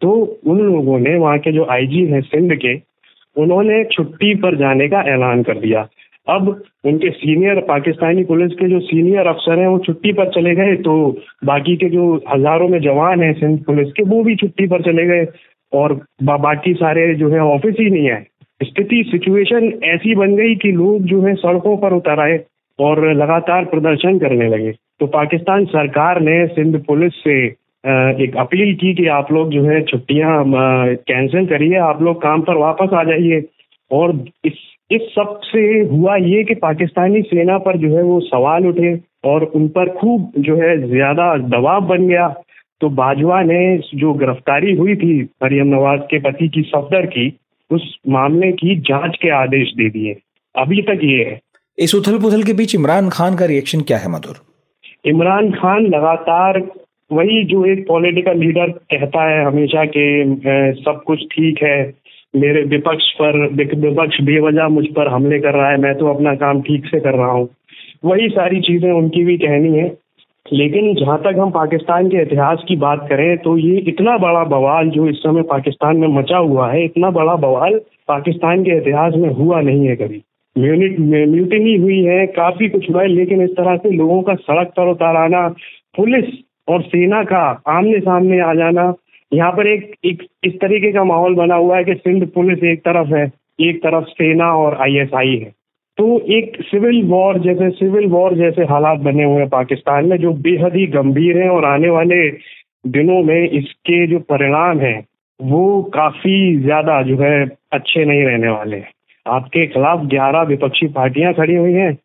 तो 0.01 0.41
उन 0.47 0.59
लोगों 0.61 0.99
ने 0.99 1.15
वहाँ 1.15 1.39
के 1.39 1.53
जो 1.53 1.67
आईजी 1.71 2.05
हैं 2.07 2.21
सिंध 2.21 2.55
के 2.55 2.75
उन्होंने 3.37 3.85
छुट्टी 3.85 4.35
पर 4.35 4.57
जाने 4.57 4.89
का 4.89 5.01
ऐलान 5.15 5.43
कर 5.43 5.59
दिया। 5.59 5.89
अब 6.27 6.49
उनके 6.85 7.11
सीनियर 7.11 7.61
पाकिस्तानी 7.69 8.25
पुलिस 8.25 8.53
के 8.53 8.69
जो 8.69 8.81
सीनियर 8.81 9.27
अफसर 9.27 9.59
हैं 9.59 9.67
वो 9.67 9.79
छुट्टी 9.79 10.13
पर 10.13 10.29
चले 10.29 10.55
गए 10.55 10.75
तो 10.77 10.97
बाकी 11.45 11.77
के 11.77 11.89
जो 11.91 12.15
हज़ारों 12.29 12.69
में 12.69 12.81
जवान 12.81 13.23
हैं 13.23 13.33
सिंध 13.35 13.63
पुलिस 13.65 13.93
के 13.93 14.03
वो 14.03 14.23
भी 14.25 14.37
छुट्टी 14.37 14.67
पर 14.67 14.83
चले 14.83 15.07
गए 15.07 15.27
और 15.73 15.93
बा, 16.23 16.37
बाकी 16.37 16.75
सारे 16.75 17.15
जो 17.15 17.31
है 17.31 17.41
ऑफ़िस 17.41 17.77
ही 17.81 17.91
नहीं 17.91 18.11
आए 18.11 18.27
स्थिति 18.61 19.03
सिचुएशन 19.09 19.73
ऐसी 19.85 20.15
बन 20.15 20.35
गई 20.37 20.55
कि 20.55 20.71
लोग 20.73 21.03
जो 21.03 21.21
है 21.23 21.35
सड़कों 21.35 21.77
पर 21.77 21.93
उतर 21.93 22.21
आए 22.21 22.39
और 22.79 23.07
लगातार 23.15 23.65
प्रदर्शन 23.65 24.19
करने 24.19 24.49
लगे। 24.49 24.73
तो 25.01 25.07
पाकिस्तान 25.07 25.65
सरकार 25.67 26.21
ने 26.21 26.47
सिंध 26.47 26.83
पुलिस 26.87 27.13
से 27.15 27.37
एक 28.25 28.37
अपील 28.39 28.75
की 28.75 28.95
कि 28.95 29.07
आप 29.09 29.33
लोग 29.33 29.51
जो 29.51 29.63
है 29.65 29.83
छुट्टियाँ 29.83 30.45
कैंसिल 30.47 31.47
करिए, 31.47 31.77
आप 31.77 32.03
लोग 32.03 32.23
काम 32.23 32.41
पर 32.43 32.57
वापस 32.57 32.95
आ 32.95 33.05
जाइए। 33.05 33.43
और 33.91 34.25
इस 34.45 34.53
इस 34.91 35.03
सबसे 35.15 35.61
हुआ 35.91 36.17
ये 36.17 36.43
कि 36.45 36.55
पाकिस्तानी 36.55 37.21
सेना 37.23 37.57
पर 37.59 37.77
जो 37.79 37.97
है 37.97 38.03
वो 38.03 38.21
सवाल 38.21 38.67
उठे 38.67 38.95
और 39.25 39.45
उन 39.45 39.67
पर 39.69 39.89
खूब 39.91 40.33
जो 40.39 40.57
है 40.57 40.77
ज़्यादा 40.89 41.37
दबाव 41.49 41.87
बन 41.87 42.07
गया। 42.09 42.29
तो 42.81 42.89
बाजवा 42.91 43.43
ने 43.43 43.61
जो 43.95 44.13
गिरफ्तारी 44.15 44.75
हुई 44.75 44.95
थी, 44.97 45.23
मरियम 45.43 45.67
नवाज़ 45.67 46.01
के 46.01 46.19
पति 46.21 46.49
की 46.49 46.63
सफदर 46.63 47.07
की 47.07 47.29
उस 47.71 47.83
मामले 48.09 48.51
की 48.53 48.77
जाँच 48.81 49.17
के 49.23 49.31
आदेश 49.35 49.73
दे 49.77 49.89
दिए। 49.91 50.17
अभी 50.55 50.83
तक 50.83 51.01
ये 51.05 51.25
है। 51.25 51.39
इस 51.79 51.95
उथल 51.95 52.19
पुथल 52.19 52.43
के 52.43 52.53
बीच 52.53 52.75
इमरान 52.75 53.09
खान 53.09 53.37
का 53.37 53.45
रिएक्शन 53.45 53.81
क्या 53.81 53.99
है 53.99 54.11
मधुर? 54.11 54.37
इमरान 55.05 55.51
खान 55.53 55.87
लगातार 55.87 56.59
वही 57.11 57.45
जो 57.45 57.65
एक 57.65 57.87
पॉलिटिकल 57.89 58.39
लीडर 58.39 58.71
कहता 58.93 59.23
है 59.31 59.45
हमेशा 59.45 59.85
के 59.85 60.09
सब 60.75 61.03
कुछ 61.07 61.23
ठीक 61.33 61.63
है 61.63 61.79
मेरे 62.35 62.63
विपक्ष 62.63 63.05
पर 63.21 63.39
विपक्ष 63.53 64.21
बेवजह 64.21 64.69
मुझ 64.69 64.85
पर 64.97 65.09
हमले 65.09 65.39
कर 65.39 65.55
रहा 65.55 65.71
है 65.71 65.77
मैं 65.77 65.95
तो 65.95 66.13
अपना 66.15 66.35
काम 66.35 66.61
ठीक 66.63 66.87
से 66.87 67.01
कर 67.01 67.15
रहा 67.15 67.31
हूँ। 67.31 67.49
वही 68.05 68.29
सारी 68.29 68.61
चीज़ें 68.61 68.91
उनकी 68.93 69.25
भी 69.25 69.37
कहनी 69.39 69.79
है। 69.79 69.89
लेकिन 70.53 70.95
जहाँ 70.95 71.19
तक 71.19 71.39
हम 71.39 71.51
पाकिस्तान 71.51 72.09
के 72.09 72.23
इतिहास 72.23 72.63
की 72.69 72.77
बात 72.77 73.07
करें 73.11 73.37
तो 73.39 73.57
ये 73.59 73.79
इतना 73.89 74.17
बड़ा 74.19 74.45
बवाल 74.47 74.89
जो 74.91 75.07
इस 75.09 75.17
समय 75.17 75.43
पाकिस्तान 75.43 75.97
में 75.97 76.09
मचा 76.09 76.39
हुआ 76.39 76.71
है, 76.71 76.85
इतना 76.85 77.11
बड़ा 77.11 77.35
बवाल 77.37 77.79
पाकिस्तान 78.09 78.63
के 78.63 78.77
इतिहास 78.77 79.15
में 79.17 79.29
हुआ 79.35 79.61
नहीं 79.61 79.87
है 79.87 79.97
कभी। 79.97 80.23
म्यूटिनी 80.57 81.77
हुई 81.77 82.03
है, 82.03 82.27
काफ़ी 82.27 82.69
कुछ 82.69 82.91
हुआ 82.91 83.03
है, 83.03 83.09
लेकिन 83.09 83.43
इस 83.43 83.51
तरह 83.51 83.77
से 83.77 83.91
लोगों 83.91 84.23
का 84.23 84.35
सड़क 84.35 84.73
पर 84.77 84.89
उतार 84.89 85.17
आना, 85.17 85.49
पुलिस 85.97 86.25
और 86.69 86.83
सेना 86.83 87.23
का 87.25 87.45
आमने 87.69 88.01
सामने 88.01 88.41
आ 88.41 88.55
जाना, 88.55 88.93
यहाँ 89.33 89.53
पर 89.53 89.67
एक 89.67 89.95
एक, 90.05 90.23
इस 90.45 90.55
तरीके 90.55 90.93
का 90.93 91.05
माहौल 91.05 91.35
बना 91.35 91.55
हुआ 91.55 91.77
है 91.77 91.85
कि 91.85 91.95
सिंध 91.95 92.27
पुलिस 92.29 92.65
एक 92.65 92.81
तरफ़ 92.81 93.15
है, 93.15 93.31
एक 93.61 93.79
तरफ़ 93.79 94.05
सेना 94.09 94.53
और 94.55 94.77
आईएसआई 94.83 95.37
है। 95.37 95.58
तो 95.99 96.19
एक 96.33 96.57
सिविल 96.63 97.03
वॉर 97.05 97.39
जैसे 97.39 97.71
सिविल 97.71 98.07
वॉर 98.07 98.35
जैसे 98.35 98.65
हालात 98.65 98.99
बने 98.99 99.25
हुए 99.25 99.41
हैं 99.41 99.49
पाकिस्तान 99.49 100.07
में, 100.07 100.17
जो 100.17 100.33
बेहद 100.33 100.75
ही 100.77 100.87
गंभीर 100.87 101.39
हैं 101.39 101.49
और 101.49 101.65
आने 101.65 101.89
वाले 101.89 102.29
दिनों 102.87 103.23
में 103.23 103.49
इसके 103.51 104.07
जो 104.07 104.19
परिणाम 104.19 104.79
हैं, 104.79 105.05
वो 105.41 105.83
काफ़ी 105.95 106.37
ज़्यादा 106.61 107.01
जो 107.03 107.17
है 107.19 107.47
अच्छे 107.73 108.05
नहीं 108.05 108.23
रहने 108.25 108.49
वाले 108.49 108.83
आपके 109.27 109.67
खिलाफ 109.67 110.05
ग्यारह 110.07 110.43
विपक्षी 110.43 110.87
पार्टियाँ 110.89 111.33
खड़ी 111.35 111.55
हुई 111.55 111.73
हैं 111.73 111.97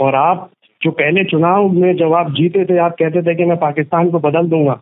और 0.00 0.14
आप 0.14 0.50
जो 0.80 0.90
पहले 0.90 1.24
चुनाव 1.24 1.68
में 1.68 1.96
जब 1.96 2.12
आप 2.12 2.30
जीते 2.30 2.64
थे, 2.64 2.78
आप 2.78 2.96
कहते 2.98 3.22
थे 3.22 3.34
कि 3.34 3.44
मैं 3.44 3.56
पाकिस्तान 3.56 4.10
को 4.10 4.18
बदल 4.18 4.48
दूँगा। 4.48 4.80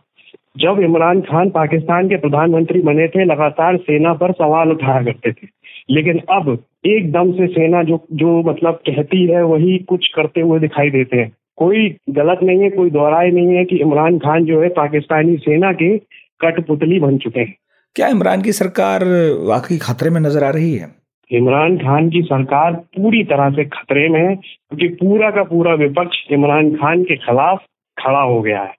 जब 0.57 0.79
इमरान 0.79 1.21
खान 1.21 1.49
पाकिस्तान 1.49 2.09
के 2.09 2.17
प्रधानमंत्री 2.17 2.81
बने 2.81 3.07
थे, 3.07 3.25
लगातार 3.25 3.77
सेना 3.77 4.13
पर 4.13 4.31
सवाल 4.31 4.71
उठाया 4.71 5.03
करते 5.03 5.31
थे। 5.31 5.47
लेकिन 5.89 6.19
अब 6.29 6.57
एकदम 6.85 7.31
से 7.31 7.47
सेना 7.47 7.83
जो 7.83 8.05
जो 8.13 8.41
मतलब 8.43 8.79
कहती 8.87 9.25
है 9.27 9.43
वही 9.43 9.77
कुछ 9.77 10.07
करते 10.15 10.41
हुए 10.41 10.59
दिखाई 10.59 10.89
देते 10.89 11.17
हैं। 11.17 11.31
कोई 11.57 11.87
गलत 12.09 12.39
नहीं 12.43 12.59
है 12.59 12.69
कोई 12.69 12.89
दोहराए 12.89 13.29
नहीं 13.31 13.55
है 13.55 13.65
कि 13.65 13.75
इमरान 13.75 14.17
खान 14.17 14.45
जो 14.45 14.61
है 14.61 14.69
पाकिस्तानी 14.69 15.37
सेना 15.37 15.71
के 15.73 15.97
कठपुतली 16.41 16.99
बन 16.99 17.17
चुके 17.17 17.39
हैं। 17.39 17.55
क्या 17.95 18.07
इमरान 18.07 18.41
की 18.41 18.51
सरकार 18.51 19.03
वाकई 19.47 19.77
खतरे 19.77 20.09
में 20.09 20.21
नज़र 20.21 20.43
आ 20.43 20.49
रही 20.49 20.73
है? 20.75 20.87
इमरान 21.31 21.77
खान 21.77 22.09
की 22.09 22.21
सरकार 22.21 22.73
पूरी 22.73 23.23
तरह 23.23 23.49
से 23.49 23.65
खतरे 23.65 24.09
में 24.09 24.19
है 24.19 24.35
क्योंकि 24.35 24.87
पूरा 24.87 25.29
का 25.31 25.43
पूरा 25.43 25.73
विपक्ष 25.73 26.17
इमरान 26.31 26.75
खान 26.75 27.03
के 27.03 27.15
खिलाफ 27.15 27.63
खड़ा 27.97 28.21
हो 28.21 28.41
गया 28.41 28.61
है। 28.61 28.73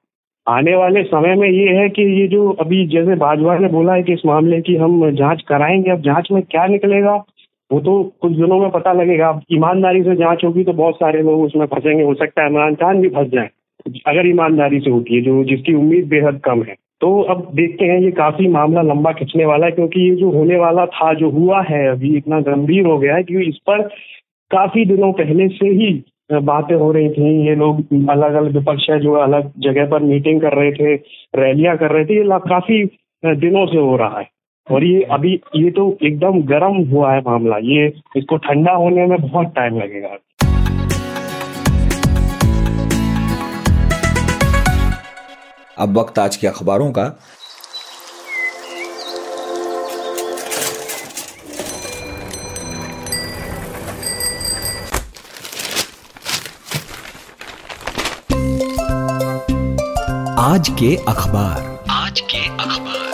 आने 0.46 0.74
वाले 0.76 1.02
समय 1.04 1.34
में 1.34 1.48
ये 1.48 1.74
है 1.74 1.88
कि 1.88 2.02
ये 2.20 2.26
जो 2.28 2.48
अभी 2.60 2.86
जैसे 2.88 3.14
बाजवा 3.16 3.56
ने 3.58 3.68
बोला 3.68 3.94
है 3.94 4.02
कि 4.02 4.12
इस 4.12 4.22
मामले 4.26 4.60
की 4.60 4.74
हम 4.76 5.10
जाँच 5.12 5.42
कराएँगे, 5.48 5.90
अब 5.90 6.00
जाँच 6.02 6.28
में 6.32 6.42
क्या 6.42 6.66
निकलेगा, 6.66 7.14
वो 7.70 7.80
तो 7.80 8.02
कुछ 8.22 8.32
दिनों 8.32 8.58
में 8.60 8.70
पता 8.70 8.92
लगेगा। 8.92 9.28
अब 9.28 9.40
ईमानदारी 9.52 10.02
से 10.02 10.16
जाँच 10.16 10.44
होगी 10.44 10.64
तो 10.64 10.72
बहुत 10.72 10.96
सारे 10.96 11.22
लोग 11.22 11.42
उसमें 11.42 11.66
फंसेंगे, 11.66 12.02
हो 12.04 12.14
सकता 12.14 12.42
है 12.42 12.50
इमरान 12.50 12.74
खान 12.74 13.00
भी 13.02 13.08
फंस 13.08 13.28
जाए, 13.28 13.48
अगर 14.06 14.26
ईमानदारी 14.28 14.80
से 14.80 14.90
होती 14.90 15.14
है, 15.14 15.20
जो 15.22 15.44
जिसकी 15.44 15.74
उम्मीद 15.74 16.08
बेहद 16.08 16.40
कम 16.44 16.62
है। 16.62 16.74
तो 17.00 17.20
अब 17.22 17.48
देखते 17.54 17.84
हैं, 17.84 18.00
ये 18.00 18.10
काफ़ी 18.12 18.48
मामला 18.48 18.82
लंबा 18.84 19.12
खिंचने 19.12 19.44
वाला 19.46 19.66
है, 19.66 19.72
क्योंकि 19.72 20.08
ये 20.08 20.14
जो 20.16 20.30
होने 20.30 20.56
वाला 20.58 20.86
था, 20.88 21.12
जो 21.14 21.30
हुआ 21.30 21.62
है, 21.62 21.86
अभी 21.88 22.16
इतना 22.16 22.40
गंभीर 22.42 22.86
हो 22.86 22.98
गया 22.98 23.14
है 23.14 23.22
क्योंकि 23.22 23.48
इस 23.48 23.56
पर 23.66 23.82
काफ़ी 24.50 24.84
दिनों 24.84 25.12
पहले 25.12 25.48
से 25.48 25.68
ही 25.68 25.92
बातें 26.30 26.74
हो 26.74 26.90
रही 26.92 27.08
थी, 27.10 27.30
ये 27.46 27.54
लोग 27.54 27.80
अलग 28.10 28.34
अलग 28.34 28.54
विपक्ष 28.54 28.88
है 28.90 28.98
जो 29.00 29.12
अलग 29.14 29.50
जगह 29.58 29.86
पर 29.86 30.02
मीटिंग 30.02 30.40
कर 30.40 30.54
रहे 30.58 30.70
थे 30.72 30.94
रैलियाँ 31.36 31.76
कर 31.76 31.92
रहे 31.92 32.04
थे, 32.04 32.16
ये 32.16 32.38
काफ़ी 32.48 32.84
दिनों 33.22 33.66
से 33.66 33.78
हो 33.78 33.96
रहा 33.96 34.18
है। 34.18 34.28
और 34.66 34.84
ये 34.84 35.02
अभी, 35.12 35.32
ये 35.56 35.70
तो 35.70 35.86
एकदम 36.02 36.40
गर्म 36.42 36.76
हुआ 36.90 37.12
है 37.12 37.20
मामला, 37.20 37.56
ये 37.56 37.92
इसको 38.16 38.36
ठंडा 38.36 38.72
होने 38.72 39.06
में 39.06 39.20
बहुत 39.20 39.52
टाइम 39.56 39.78
लगेगा। 39.78 40.16
अब 45.78 45.98
वक्त 45.98 46.18
आज 46.18 46.36
के 46.36 46.46
अखबारों 46.46 46.90
का। 46.92 47.04
आज 60.44 60.68
के 60.68 60.96
अखबार। 60.96 61.84
आज 61.90 62.20
के 62.20 62.48
अखबार। 62.48 63.08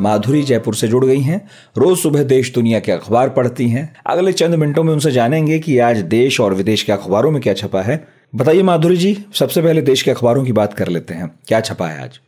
माधुरी 0.00 0.42
जयपुर 0.42 0.74
से 0.74 0.88
जुड़ 0.88 1.04
गई 1.04 1.20
हैं। 1.20 1.48
रोज 1.78 1.98
सुबह 1.98 2.22
देश 2.22 2.54
दुनिया 2.54 2.80
के 2.80 2.92
अखबार 2.92 3.28
पढ़ती 3.28 3.68
हैं। 3.68 3.96
अगले 4.06 4.32
चंद 4.32 4.54
मिनटों 4.54 4.84
में 4.84 4.92
उनसे 4.92 5.10
जानेंगे 5.10 5.58
कि 5.58 5.78
आज 5.78 5.98
देश 5.98 6.40
और 6.40 6.54
विदेश 6.54 6.82
के 6.82 6.92
अखबारों 6.92 7.30
में 7.30 7.42
क्या 7.42 7.54
छपा 7.54 7.82
है। 7.82 8.08
बताइए 8.34 8.62
माधुरी 8.62 8.96
जी 8.96 9.14
सबसे 9.34 9.62
पहले 9.62 9.82
देश 9.82 10.02
के 10.02 10.10
अखबारों 10.10 10.44
की 10.44 10.52
बात 10.52 10.72
कर 10.72 10.88
लेते 10.88 11.14
हैं। 11.14 11.34
क्या 11.48 11.60
छपा 11.60 11.86
है 11.86 12.04
आज? 12.04 12.20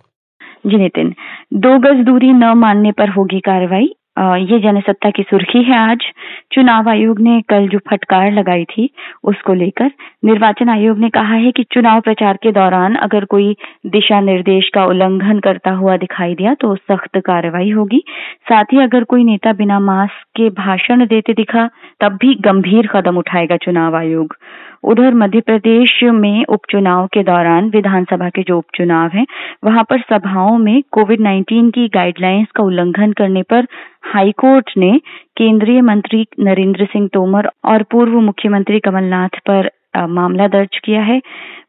जी 0.66 0.76
नितिन 0.76 1.14
दो 1.54 1.78
गज 1.78 2.06
दूरी 2.06 2.32
न 2.32 2.44
मानने 2.56 2.92
पर 2.92 3.08
होगी 3.08 3.40
कार्रवाई 3.40 3.94
ये 4.18 4.58
जनसत्ता 4.60 5.10
की 5.10 5.22
सुर्खी 5.22 5.62
है 5.62 5.78
आज। 5.78 6.04
चुनाव 6.52 6.88
आयोग 6.88 7.20
ने 7.20 7.40
कल 7.40 7.66
जो 7.68 7.78
फटकार 7.90 8.30
लगाई 8.32 8.64
थी, 8.64 8.88
उसको 9.24 9.54
लेकर 9.54 9.90
निर्वाचन 10.24 10.68
आयोग 10.68 10.98
ने 10.98 11.08
कहा 11.10 11.34
है 11.34 11.50
कि 11.52 11.62
चुनाव 11.72 12.00
प्रचार 12.00 12.36
के 12.36 12.52
दौरान 12.52 12.94
अगर 12.96 13.24
कोई 13.24 13.56
दिशा 13.86 14.20
निर्देश 14.20 14.68
का 14.74 14.84
उल्लंघन 14.84 15.38
करता 15.38 15.70
हुआ 15.70 15.96
दिखाई 15.96 16.34
दिया 16.34 16.54
तो 16.54 16.74
सख्त 16.76 17.18
कार्रवाई 17.18 17.70
होगी। 17.70 18.02
साथ 18.48 18.72
ही 18.72 18.78
अगर 18.78 19.04
कोई 19.04 19.24
नेता 19.24 19.52
बिना 19.52 19.80
मास्क 19.80 20.26
के 20.36 20.48
भाषण 20.54 21.06
देते 21.06 21.32
दिखा 21.32 21.68
तब 22.00 22.18
भी 22.20 22.34
गंभीर 22.44 22.86
कदम 22.86 23.18
उठाएगा 23.18 23.56
चुनाव 23.56 23.96
आयोग। 23.96 24.36
उधर 24.84 25.14
मध्य 25.14 25.40
प्रदेश 25.40 26.00
में 26.04 26.44
उपचुनाव 26.44 27.06
के 27.06 27.22
दौरान 27.22 27.68
विधानसभा 27.70 28.28
के 28.28 28.42
जो 28.42 28.58
उपचुनाव 28.58 29.10
हैं, 29.14 29.26
वहाँ 29.64 29.84
पर 29.90 30.00
सभाओं 30.00 30.58
में 30.58 30.82
कोविड 30.92 31.20
19 31.20 31.70
की 31.70 31.86
गाइडलाइंस 31.88 32.46
का 32.56 32.64
उल्लंघन 32.64 33.12
करने 33.12 33.42
पर 33.42 33.66
हाईकोर्ट 34.14 34.70
ने 34.76 34.92
केंद्रीय 35.36 35.80
मंत्री 35.80 36.26
नरेंद्र 36.40 36.84
सिंह 36.84 37.08
तोमर 37.12 37.50
और 37.64 37.82
पूर्व 37.82 38.20
मुख्यमंत्री 38.20 38.80
कमलनाथ 38.80 39.38
पर 39.46 39.70
मामला 39.96 40.46
दर्ज 40.48 40.78
किया 40.84 41.02
है। 41.02 41.20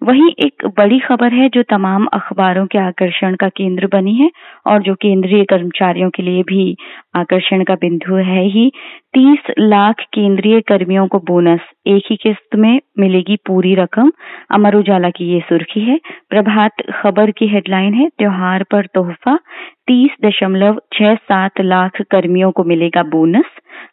वहीं 0.03 0.29
एक 0.39 0.65
बड़ी 0.77 0.99
खबर 0.99 1.33
है 1.33 1.49
जो 1.49 1.63
तमाम 1.63 2.05
अखबारों 2.05 2.65
के 2.65 2.77
आकर्षण 2.77 3.35
का 3.35 3.49
केंद्र 3.49 3.87
बनी 3.87 4.13
है 4.15 4.29
और 4.67 4.81
जो 4.81 4.95
केंद्रीय 4.95 5.43
कर्मचारियों 5.43 6.09
के 6.09 6.23
लिए 6.23 6.43
भी 6.43 6.77
आकर्षण 7.15 7.63
का 7.63 7.75
बिंदु 7.75 8.15
है 8.15 8.43
ही। 8.43 8.71
तीस 9.13 9.51
लाख 9.59 9.95
केंद्रीय 10.13 10.61
कर्मियों 10.61 11.07
को 11.07 11.19
बोनस, 11.19 11.59
एक 11.87 12.03
ही 12.09 12.15
किस्त 12.15 12.55
में 12.55 12.79
मिलेगी 12.99 13.35
पूरी 13.35 13.75
रकम। 13.75 14.11
अमर 14.51 14.75
उजाला 14.75 15.09
की 15.09 15.25
ये 15.25 15.39
सुर्खी 15.39 15.81
है। 15.81 15.99
प्रभात 16.29 16.71
खबर 16.93 17.31
की 17.31 17.47
हेडलाइन 17.47 17.93
है, 17.93 18.07
त्योहार 18.09 18.63
पर 18.63 18.85
तोहफा, 18.85 19.35
तीस 19.87 20.11
दशमलव 20.25 20.81
छह 20.93 21.15
सात 21.15 21.61
लाख 21.61 22.01
कर्मियों 22.01 22.51
को 22.51 22.63
मिलेगा 22.63 23.03
बोनस। 23.03 23.45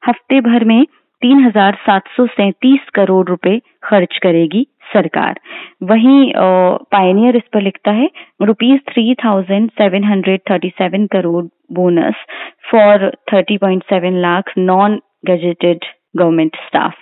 हफ़्ते 0.09 0.41
भर 0.41 0.65
में 0.65 0.85
तीन 1.23 1.45
हज़ार 1.45 1.75
सात 1.81 2.09
सौ 2.17 2.27
सैतीस 2.29 2.89
करोड़ 2.95 3.27
रुपए 3.29 3.59
खर्च 3.85 4.17
करेगी 4.23 4.67
सरकार। 4.93 5.39
वहीं 5.83 6.33
पायनियर 6.93 7.37
इस 7.37 7.43
पर 7.53 7.63
लिखता 7.63 7.91
है 7.91 8.09
rupees 8.43 8.81
three 8.91 9.15
thousand 9.15 9.71
seven 9.73 10.05
hundred 10.05 10.41
thirty 10.51 10.69
seven 10.79 11.07
crore 11.07 11.45
bonus 11.73 12.25
for 12.71 13.11
thirty 13.33 13.59
point 13.59 13.83
seven 13.85 14.21
lakh 14.21 14.53
non 14.59 15.01
gazetted 15.27 15.85
government 16.17 16.57
staff 16.67 17.02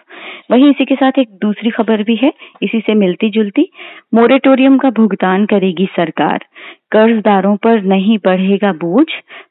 वहीं 0.50 0.70
इसी 0.70 0.84
के 0.84 0.94
साथ 0.94 1.18
एक 1.18 1.28
दूसरी 1.42 1.70
खबर 1.70 2.02
भी 2.02 2.16
है, 2.16 2.32
इसी 2.62 2.80
से 2.80 2.94
मिलती 2.94 3.30
जुलती। 3.30 3.68
मोरेटोरियम 4.14 4.78
का 4.78 4.90
भुगतान 4.90 5.44
करेगी 5.46 5.86
सरकार। 5.86 6.44
कर्जदारों 6.92 7.56
पर 7.56 7.82
नहीं 7.82 8.18
बढ़ेगा 8.18 8.72
बोझ। 8.72 9.06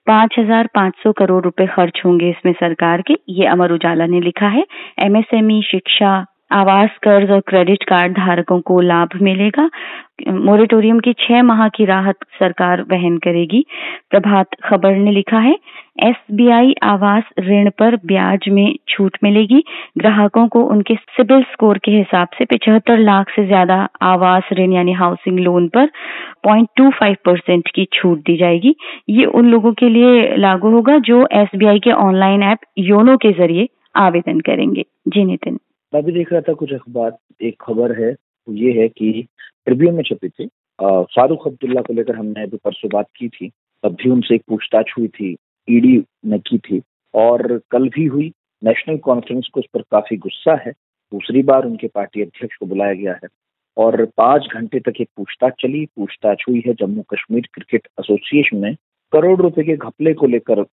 पाँच 0.08 0.36
हज़ार 0.40 0.70
पाँच 0.76 0.94
सौ 1.04 1.12
करोड़ 1.12 1.44
रुपए 1.44 1.66
खर्च 1.68 2.02
होंगे 2.06 2.30
इसमें 2.30 2.54
सरकार 2.54 3.02
के, 3.02 3.16
ये 3.30 3.46
अमर 3.46 3.72
उजाला 3.72 4.06
ने 4.06 4.22
लिखा 4.22 4.48
है। 4.48 4.66
एमएसएमई 5.00 5.62
शिक्षा 5.62 6.26
आवास, 6.52 6.90
कर्ज 7.04 7.32
और 7.32 7.40
क्रेडिट 7.40 7.84
कार्ड 7.84 8.14
धारकों 8.14 8.60
को 8.62 8.80
लाभ 8.82 9.10
मिलेगा। 9.22 9.70
मोरिटोरियम 10.30 11.00
की 11.00 11.14
छह 11.14 11.42
माह 11.44 11.68
की 11.68 11.86
राहत 11.86 12.16
सरकार 12.40 12.82
वहन 12.82 13.18
करेगी। 13.18 13.66
प्रभात 14.12 14.56
खबर 14.64 14.96
ने 14.96 15.12
लिखा 15.12 15.40
है, 15.40 15.56
एसबीआई 16.04 16.74
आवास 16.84 17.30
ऋण 17.40 17.70
पर 17.70 17.96
ब्याज 18.06 18.50
में 18.50 18.76
छूट 18.90 19.18
मिलेगी। 19.24 19.64
ग्राहकों 19.98 20.48
को 20.48 20.64
उनके 20.66 20.96
सिबिल 20.96 21.44
स्कोर 21.44 21.78
के 21.78 21.92
हिसाब 21.92 22.28
से 22.38 22.46
पिछहत्तर 22.46 22.98
लाख 22.98 23.30
से 23.30 23.46
ज़्यादा 23.46 23.88
आवास 24.02 24.50
ऋण 24.54 24.74
यानी 24.74 24.94
हाउसिंग 24.94 25.40
लोन 25.40 25.68
पर 25.68 25.90
0.25 26.48 27.16
परसेंट 27.26 27.72
की 27.76 27.88
छूट 27.94 28.20
दी 28.20 28.38
जाएगी। 28.38 28.76
ये 29.10 29.26
उन 29.26 29.46
लोगों 29.46 29.74
के 29.74 29.90
लिए 29.90 30.36
लागू 30.38 30.72
होगा 30.72 30.98
जो 31.06 31.26
एसबीआई 31.34 31.80
के 31.80 31.92
ऑनलाइन 31.92 32.44
ऐप 32.44 32.60
योनो 32.80 33.18
के 33.18 33.32
ज़रिए 33.34 33.68
आवेदन 33.98 34.40
करेंगे। 34.40 34.86
जी 35.08 35.26
नितिन। 35.26 35.60
मैं 35.94 36.04
भी 36.04 36.12
देख 36.12 36.32
रहा 36.32 36.42
था 36.42 36.54
कुछ 36.54 36.74
अखबार। 36.74 37.18
एक 37.42 37.56
खबर 37.62 38.02
है 38.02 38.12
वो 38.48 38.54
ये 38.56 38.72
है 38.82 38.88
कि 38.88 39.28
ट्रिब्यून 39.66 39.94
में 39.96 40.04
छपी 40.04 40.30
थी। 40.30 40.46
फारूक 40.82 41.48
अब्दुल्ला 41.48 41.82
को 41.82 41.94
लेकर 41.94 42.16
हमने 42.16 42.44
अभी 42.44 42.58
परसों 42.58 42.90
बात 42.94 43.06
की 43.16 43.30
थी। 43.30 43.50
तब 43.84 43.94
भी 43.94 44.10
उनसे 44.10 44.36
एक 44.36 44.44
पूछताछ 44.48 44.92
हुई 44.98 45.08
थी, 45.08 45.36
ईडी 45.70 46.04
ने 46.26 46.40
की 46.40 46.58
थी। 46.58 46.82
और 47.14 47.62
कल 47.72 47.90
भी 47.90 48.06
हुई। 48.06 48.32
नेशनल 48.64 48.98
कॉन्फ्रेंस 48.98 49.48
को 49.54 49.60
उस 49.60 49.66
पर 49.74 49.82
काफ़ी 49.82 50.18
गुस्सा 50.18 50.56
है। 50.66 50.72
दूसरी 51.12 51.44
बार 51.44 51.66
उनके 51.66 51.88
पार्टी 51.88 52.22
अध्यक्ष 52.22 52.56
को 52.56 52.66
बुलाया 52.66 52.94
गया 52.94 53.14
है। 53.14 53.28
और 53.78 54.06
पाँच 54.18 54.48
घंटे 54.54 54.80
तक 54.80 54.94
एक 55.02 55.10
पूछताछ 55.18 55.54
चली। 55.62 55.86
पूछताछ 55.86 56.44
हुई 56.50 56.64
है 56.68 56.74
जम्मू 56.74 57.02
कश्मीर 57.02 57.48
क्रिकेट 57.54 57.88
एसोसिएशन 58.00 58.58
में। 58.58 58.76
करोड़ 59.14 59.42
रुपए 59.42 59.64
के 59.64 59.78
घपले 59.78 60.14
को 60.14 60.28
लेकर 60.28 60.64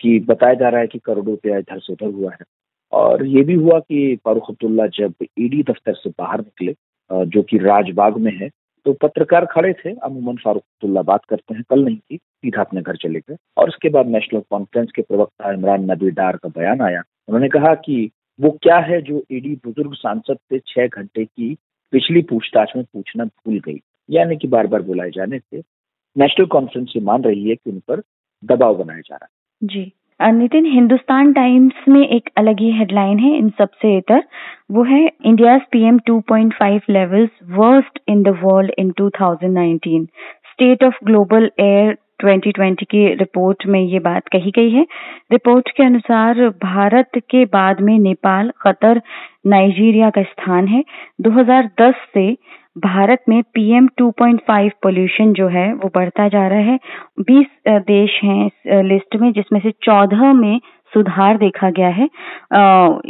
कि 0.00 0.20
बताया 0.20 0.54
जा 0.54 0.68
रहा 0.68 0.80
है 0.80 0.86
कि 0.86 0.98
करोड़ों 0.98 1.30
रुपया 1.30 1.58
इधर 1.58 1.78
से 1.78 1.92
उधर 1.92 2.06
हुआ 2.06 2.30
है। 2.30 2.44
और 2.92 3.26
ये 3.26 3.42
भी 3.42 3.54
हुआ 3.54 3.78
कि 3.78 4.16
फारूक 4.24 4.44
अब्दुल्ला 4.48 4.86
जब 4.86 5.14
ईडी 5.38 5.62
दफ्तर 5.62 5.94
से 5.94 6.10
बाहर 6.10 6.40
निकले 6.40 6.74
जो 7.10 7.42
कि 7.42 7.58
राजबाग 7.58 8.16
में 8.18 8.32
है 8.36 8.48
तो 8.86 8.92
पत्रकार 8.92 9.44
खड़े 9.46 9.72
थे। 9.72 9.90
अमूमन 9.94 10.36
फारूक 10.36 10.62
अब्दुल्ला 10.62 11.02
बात 11.02 11.24
करते 11.24 11.54
हैं। 11.54 11.62
कल 11.70 11.84
नहीं 11.84 11.96
की 11.96 12.16
सीधा 12.16 12.60
अपने 12.60 12.80
घर 12.82 12.96
चले 12.96 13.18
गए। 13.20 13.36
और 13.56 13.68
उसके 13.68 13.88
बाद 13.88 14.06
नेशनल 14.06 14.40
कॉन्फ्रेंस 14.50 14.90
के 14.96 15.02
प्रवक्ता 15.02 15.52
इमरान 15.52 15.90
नबी 15.90 16.10
डार 16.10 16.36
का 16.36 16.48
बयान 16.48 16.80
आया। 16.80 17.02
उन्होंने 17.28 17.48
कहा 17.48 17.74
कि 17.74 18.10
वो 18.40 18.50
क्या 18.62 18.78
है 18.78 19.00
जो 19.02 19.22
ईडी 19.32 19.54
बुज़ुर्ग 19.64 19.94
सांसद 19.94 20.36
से 20.50 20.58
छह 20.58 20.86
घंटे 20.86 21.24
की 21.24 21.54
पिछली 21.92 22.22
पूछताछ 22.22 22.72
में 22.76 22.84
पूछना 22.84 23.24
भूल 23.24 23.60
गई? 23.60 23.80
यानी 24.10 24.36
कि 24.36 24.48
बार 24.48 24.66
बार 24.66 24.82
बुलाए 24.82 25.10
जाने 25.10 25.38
से। 25.38 25.62
नेशनल 26.16 26.46
कॉन्फ्रेंस 26.46 26.92
ये 26.96 27.02
मान 27.02 27.22
रही 27.22 27.48
है 27.48 27.54
कि 27.54 27.70
उन 27.70 27.80
पर 27.88 28.02
दबाव 28.42 28.76
बनाया 28.76 29.00
जा 29.00 29.14
रहा 29.14 29.24
है। 29.24 29.68
जी। 29.68 29.92
नितिन, 30.30 30.66
हिंदुस्तान 30.66 31.32
टाइम्स 31.32 31.88
में 31.88 32.08
एक 32.08 32.30
अलग 32.36 32.60
ही 32.60 32.70
हेडलाइन 32.72 33.18
है 33.18 33.36
इन 33.38 33.48
सबसे 33.48 33.96
इतर 33.96 34.24
वो 34.70 34.82
है 34.82 35.10
India 35.24 35.58
PM 35.58 35.98
2.5 35.98 36.80
levels 36.90 37.30
worst 37.50 37.98
in 38.08 38.22
the 38.22 38.28
world 38.28 38.72
in 38.78 38.90
2019 38.90 40.06
state 40.52 40.84
of 40.84 40.94
global 41.04 41.50
air 41.60 41.96
2020 42.24 42.84
की 42.90 43.14
रिपोर्ट 43.14 43.66
में 43.66 43.80
ये 43.80 43.98
बात 43.98 44.28
कही 44.28 44.50
गई 44.50 44.70
है। 44.70 44.86
रिपोर्ट 45.32 45.70
के 45.70 45.82
अनुसार 45.82 46.48
भारत 46.48 47.10
के 47.30 47.44
बाद 47.44 47.80
में 47.80 47.98
नेपाल, 47.98 48.52
कतर, 48.66 49.02
नाइजीरिया 49.46 50.10
का 50.10 50.22
स्थान 50.22 50.66
है। 50.66 50.84
2010 51.20 51.94
से 52.14 52.36
भारत 52.76 53.24
में 53.28 53.42
पीएम 53.54 53.86
2.5 53.98 54.72
पोल्यूशन 54.82 55.32
जो 55.32 55.48
है, 55.48 55.72
वो 55.72 55.90
बढ़ता 55.94 56.28
जा 56.28 56.46
रहा 56.48 56.58
है। 56.60 56.78
20 57.20 57.46
देश 57.68 58.20
हैं 58.24 58.46
इस 58.46 58.84
लिस्ट 58.84 59.16
में 59.16 59.32
जिसमें 59.32 59.60
से 59.60 59.70
14 59.82 60.32
में 60.34 60.60
सुधार 60.92 61.36
देखा 61.38 61.70
गया 61.70 61.88
है 61.88 62.04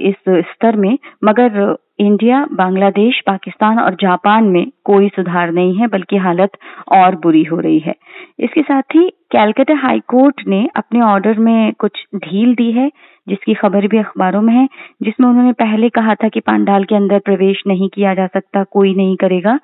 इस 0.09 0.15
स्तर 0.51 0.77
में। 0.77 0.97
मगर 1.25 1.77
इंडिया 2.01 2.45
बांग्लादेश 2.53 3.21
पाकिस्तान 3.27 3.79
और 3.79 3.95
जापान 3.95 4.45
में 4.45 4.67
कोई 4.85 5.09
सुधार 5.09 5.51
नहीं 5.53 5.75
है, 5.77 5.87
बल्कि 5.87 6.17
हालत 6.17 6.57
और 6.93 7.17
बुरी 7.17 7.43
हो 7.45 7.59
रही 7.59 7.79
है। 7.79 7.95
इसके 8.41 8.63
साथ 8.63 8.95
ही 8.95 9.09
कैलकाटा 9.33 9.75
हाईकोर्ट 9.79 10.41
ने 10.49 10.67
अपने 10.77 11.01
ऑर्डर 11.03 11.39
में 11.39 11.73
कुछ 11.79 12.05
ढील 12.17 12.55
दी 12.55 12.71
है। 12.73 12.91
जिसकी 13.29 13.55
खबर 13.55 13.87
भी 13.87 13.99
अखबारों 13.99 14.43
में 14.43 14.55
है, 14.55 14.69
जिसमें 15.03 15.29
उन्होंने 15.29 15.53
पहले 15.53 15.89
कहा 15.89 16.15
था 16.15 16.29
कि 16.29 16.41
पांडाल 16.41 16.85
के 16.85 16.95
अंदर 16.95 17.19
प्रवेश 17.19 17.63
नहीं 17.67 17.89
किया 17.89 18.15
जा 18.15 18.27
सकता, 18.27 18.65
कोई 18.65 18.95
नहीं 18.95 19.17
करेगा। 19.17 19.61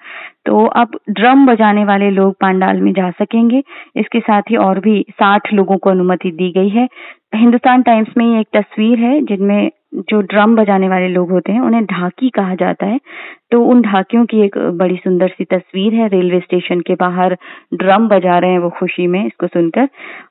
तो 0.46 0.66
अब 0.66 0.98
ड्रम 1.10 1.46
बजाने 1.46 1.84
वाले 1.84 2.10
लोग 2.10 2.34
पांडाल 2.40 2.80
में 2.80 2.92
जा 2.92 3.10
सकेंगे। 3.10 3.62
इसके 3.96 4.20
साथ 4.20 4.42
ही 4.50 4.56
और 4.56 4.80
भी 4.80 5.04
साठ 5.10 5.52
लोगों 5.54 5.76
को 5.76 5.90
अनुमति 5.90 6.30
दी 6.30 6.50
गई 6.50 6.68
है। 6.68 6.88
हिंदुस्तान 7.34 7.82
टाइम्स 7.82 8.08
में 8.16 8.40
एक 8.40 8.46
तस्वीर 8.56 8.98
है, 8.98 9.20
जिनमें 9.20 9.70
जो 9.94 10.20
ड्रम 10.20 10.56
बजाने 10.56 10.88
वाले 10.88 11.08
लोग 11.08 11.30
होते 11.30 11.52
हैं, 11.52 11.60
उन्हें 11.60 11.84
ढाकी 11.84 12.28
कहा 12.28 12.54
जाता 12.54 12.86
है। 12.86 12.98
तो 13.50 13.64
उन 13.64 13.82
ढाकियों 13.82 14.26
की 14.26 14.40
एक 14.40 14.58
बड़ी 14.58 14.96
सुंदर 14.96 15.28
सी 15.28 15.44
तस्वीर 15.44 15.94
है, 15.94 16.08
रेलवे 16.08 16.40
स्टेशन 16.40 16.80
के 16.80 16.94
बाहर 16.94 17.36
ड्रम 17.74 18.08
बजा 18.08 18.38
रहे 18.38 18.50
हैं 18.50 18.58
वो 18.58 18.70
खुशी 18.70 19.06
में 19.06 19.26
इसको 19.26 19.46
सुनकर। 19.46 19.88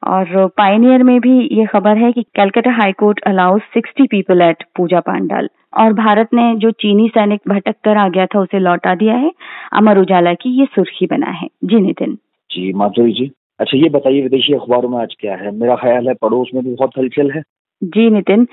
और 0.08 0.48
पाइनियर 0.48 1.04
में 1.04 1.20
भी 1.22 1.50
ये 1.52 1.66
खबर 1.66 1.98
है 1.98 2.12
कि 2.12 2.24
Calcutta 2.24 2.72
High Court 2.72 3.20
allows 3.20 3.62
sixty 3.62 4.04
people 4.04 4.42
at 4.42 4.64
puja 4.76 5.00
pandal 5.00 5.50
और 5.78 5.94
भारत 5.94 6.28
ने 6.34 6.56
जो 6.56 6.72
चीनी 6.72 7.10
सैनिक 7.10 7.42
भटक 7.48 7.76
कर 7.84 7.98
आ 7.98 8.10
गया 8.10 8.26
था, 8.26 8.40
उसे 8.40 8.60
लौटा 8.60 8.96
दिया 8.96 9.16
है। 9.16 9.32
अमर 9.74 9.98
उजाला 9.98 10.34
की 10.34 10.60
ये 10.60 10.66
सुर्खी 10.66 11.06
बना 11.06 11.28
है। 11.28 11.48
जी 11.64 11.76
नितिन। 11.76 12.18
जी, 12.52 12.74
माधुरी 12.74 13.12
जी। 13.12 13.32
अच्छा 13.60 13.78
ये 13.78 13.90
बताइए, 13.90 14.22
विदेशी 14.22 14.54
अखबारों 14.54 14.90
में 14.90 14.98
आज 14.98 15.16
क्या 15.20 15.36
है? 15.36 15.52
मेरा 15.52 15.76
ख्याल 15.76 16.08
है, 16.08 16.14
पड़ोस 16.14 16.50
में 16.56 16.64
भी 16.64 16.76
बहुत 16.76 16.92
हलचल 16.98 17.32
है। 17.32 17.44
जी, 17.82 18.10
नितिन 18.10 18.46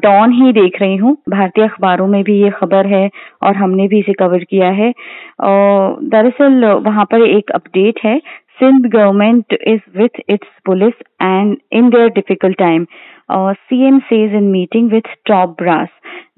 डॉन 0.00 0.32
ही 0.32 0.52
देख 0.52 0.80
रही 0.82 0.96
हूँ। 0.96 1.16
भारतीय 1.30 1.64
अखबारों 1.64 2.06
में 2.06 2.22
भी 2.24 2.40
ये 2.42 2.50
खबर 2.50 2.86
है 2.86 3.08
और 3.42 3.56
हमने 3.56 3.86
भी 3.88 3.98
इसे 3.98 4.12
कवर 4.12 4.44
किया 4.44 4.70
है। 4.70 4.92
दरअसल 5.40 6.64
वहाँ 6.86 7.04
पर 7.04 7.26
एक 7.26 7.50
अपडेट 7.54 8.00
है। 8.04 8.18
Sindh 8.60 8.86
government 8.86 9.56
is 9.66 9.80
with 9.98 10.20
its 10.30 10.48
police 10.66 10.94
and 11.22 11.56
in 11.72 11.88
their 11.90 12.08
difficult 12.10 12.58
time 12.58 12.86
C 13.32 13.86
M 13.86 13.98
says 14.08 14.34
in 14.34 14.44
meeting 14.50 14.90
with 14.90 15.14
top 15.26 15.56
brass 15.58 15.88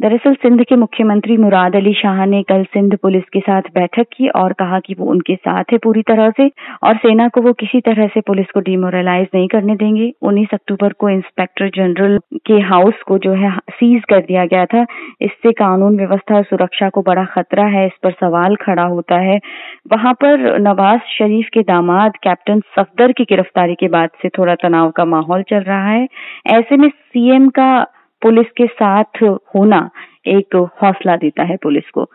दरअसल 0.00 0.34
सिंध 0.34 0.62
के 0.62 0.76
मुख्यमंत्री 0.76 1.36
मुराद 1.36 1.76
अली 1.76 1.92
शाह 1.92 2.24
ने 2.26 2.42
कल 2.42 2.64
सिंध 2.64 2.96
पुलिस 2.96 3.22
के 3.32 3.40
साथ 3.40 3.62
बैठक 3.62 4.06
की 4.16 4.28
और 4.28 4.52
कहा 4.52 4.78
कि 4.80 4.94
वो 4.98 5.06
उनके 5.06 5.34
साथ 5.34 5.64
है 5.72 5.78
पूरी 5.78 6.02
तरह 6.02 6.30
से 6.30 6.50
और 6.82 6.96
सेना 6.96 7.28
को 7.28 7.40
वो 7.40 7.52
किसी 7.52 7.80
तरह 7.80 8.06
से 8.06 8.20
पुलिस 8.20 8.46
को 8.54 8.60
डिमोरलाइज 8.60 9.26
नहीं 9.34 9.48
करने 9.48 9.76
देंगे। 9.76 10.12
19 10.22 10.54
अक्टूबर 10.54 10.92
को 10.92 11.08
इंस्पेक्टर 11.08 11.70
जनरल 11.74 12.18
के 12.46 12.60
हाउस 12.60 13.02
को 13.06 13.18
जो 13.18 13.32
है 13.32 13.58
सीज 13.70 14.04
कर 14.04 14.20
दिया 14.20 14.44
गया 14.44 14.64
था। 14.66 14.86
इससे 15.20 15.52
कानून 15.52 15.96
व्यवस्था 15.96 16.36
और 16.36 16.42
सुरक्षा 16.42 16.88
को 16.88 17.02
बड़ा 17.02 17.24
खतरा 17.24 17.66
है, 17.66 17.86
इस 17.86 17.98
पर 18.02 18.10
सवाल 18.10 18.56
खड़ा 18.56 18.84
होता 18.84 19.16
है। 19.16 19.38
वहाँ 19.92 20.14
पर 20.14 20.58
नवाज़ 20.58 21.00
शरीफ 21.18 21.48
के 21.54 21.60
दामाद 21.60 22.12
कैप्टन 22.22 22.60
सफदर 22.60 23.12
की 23.12 23.24
गिरफ्तारी 23.24 23.74
के 23.74 23.88
बाद 23.88 24.10
से 24.22 24.28
थोड़ा 24.28 24.54
तनाव 24.54 24.90
का 24.90 25.04
माहौल 25.04 25.42
चल 25.42 25.60
रहा 25.60 25.88
है। 25.88 26.08
ऐसे 26.46 26.76
में 26.76 26.88
सीएम 26.88 27.48
का 27.48 27.86
पुलिस 28.22 28.46
के 28.56 28.66
साथ 28.66 29.22
होना 29.24 29.90
एक 30.26 30.56
हौसला 30.82 31.16
देता 31.16 31.42
है 31.42 31.56
पुलिस 31.56 31.90
को। 31.90 32.06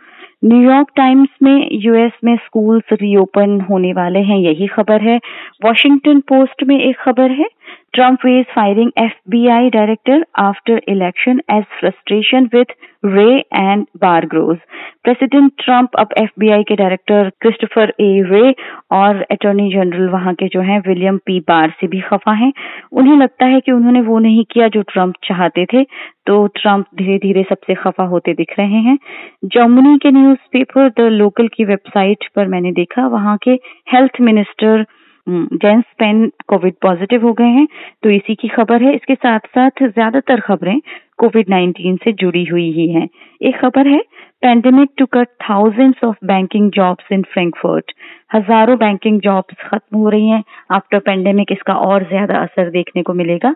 न्यूयॉर्क 0.46 0.88
टाइम्स 0.96 1.30
में 1.44 1.70
यूएस 1.72 2.12
में 2.24 2.36
स्कूल्स 2.36 2.84
रीओपन 2.94 3.62
होने 3.62 3.94
वाले 3.94 4.20
हैं, 4.20 4.38
यही 4.38 4.68
खबर 4.68 5.02
है। 5.02 5.20
वॉशिंगटन 5.66 6.20
पोस्ट 6.20 6.64
में 6.64 6.80
एक 6.80 6.98
खबर 6.98 7.32
है। 7.32 7.46
Trump 7.94 8.26
weighs 8.26 8.46
firing 8.46 8.92
FBI 8.98 9.70
director 9.70 10.24
after 10.40 10.82
election 10.90 11.42
as 11.52 11.64
frustration 11.80 12.50
with 12.54 12.72
Wray 13.06 13.26
and 13.54 13.86
Barr grows 13.98 14.58
president 15.04 15.52
Trump 15.60 15.96
अब 16.00 16.14
एफबीआई 16.18 16.64
के 16.64 16.76
डायरेक्टर 16.76 17.30
क्रिस्टोफर 17.42 17.94
ए 18.02 18.08
रे 18.26 18.54
और 18.92 19.22
अटॉर्नी 19.32 19.70
जनरल 19.74 20.10
वहाँ 20.10 20.34
के 20.34 20.48
जो 20.48 20.62
हैं 20.62 20.80
विलियम 20.88 21.18
पी 21.18 21.40
बार 21.40 21.74
से 21.82 21.88
भी 21.88 22.00
खफा 22.02 22.32
हैं। 22.32 22.52
उन्हें 22.92 23.18
लगता 23.18 23.46
है 23.46 23.60
कि 23.60 23.72
उन्होंने 23.72 24.02
वो 24.02 24.20
नहीं 24.20 24.44
किया 24.52 24.68
जो 24.68 24.82
ट्रंप 24.82 25.16
चाहते 25.24 25.66
थे। 25.66 25.84
तो 26.28 26.46
ट्रंप 26.56 26.86
धीरे 26.96 27.18
धीरे 27.18 27.44
सबसे 27.50 27.74
खफा 27.74 28.04
होते 28.06 28.34
दिख 28.34 28.56
रहे 28.60 28.82
हैं। 28.82 28.98
जर्मनी 29.46 29.98
के 29.98 30.12
न्यूज़पेपर 30.12 30.90
द 30.90 31.10
लोकल 31.12 31.48
की 31.48 31.66
वेबसाइट 31.66 32.28
पर 32.36 32.48
मैंने 32.48 32.72
देखा, 32.72 33.08
वहाँ 33.08 33.38
के 33.44 33.60
health 33.94 34.22
minister 34.22 34.86
Jens 35.28 35.84
Spahn 36.00 36.28
COVID 36.48 36.74
positive 36.82 37.26
हो 37.28 37.32
गए 37.34 37.50
हैं 37.50 37.68
तो 38.04 38.10
इसी 38.10 38.36
की 38.36 38.48
खबर 38.48 38.84
है। 38.84 38.94
इसके 38.96 39.16
साथ 39.16 39.48
साथ 39.50 39.84
ज़्यादातर 39.84 40.40
खबरें 40.40 40.80
कोविड 41.20 41.50
19 41.50 41.98
से 42.04 42.12
जुड़ी 42.14 42.44
हुई 42.46 42.72
ही 42.72 42.88
है। 42.90 43.08
एक 43.42 43.60
खबर 43.60 43.88
है 43.88 44.02
pandemic 44.44 44.90
to 44.98 45.06
cut 45.06 45.28
thousands 45.42 46.04
of 46.04 46.16
banking 46.26 46.70
jobs 46.72 47.12
in 47.12 47.22
Frankfurt 47.34 47.92
हज़ारों 48.34 48.78
बैंकिंग 48.78 49.20
जॉब्स 49.22 49.68
खत्म 49.68 49.98
हो 49.98 50.10
रही 50.10 50.28
हैं। 50.28 50.44
आफ्टर 50.72 51.00
पेंडेमिक 51.00 51.52
इसका 51.52 51.74
और 51.82 52.04
ज़्यादा 52.04 52.40
असर 52.40 52.70
देखने 52.70 53.02
को 53.02 53.14
मिलेगा। 53.14 53.52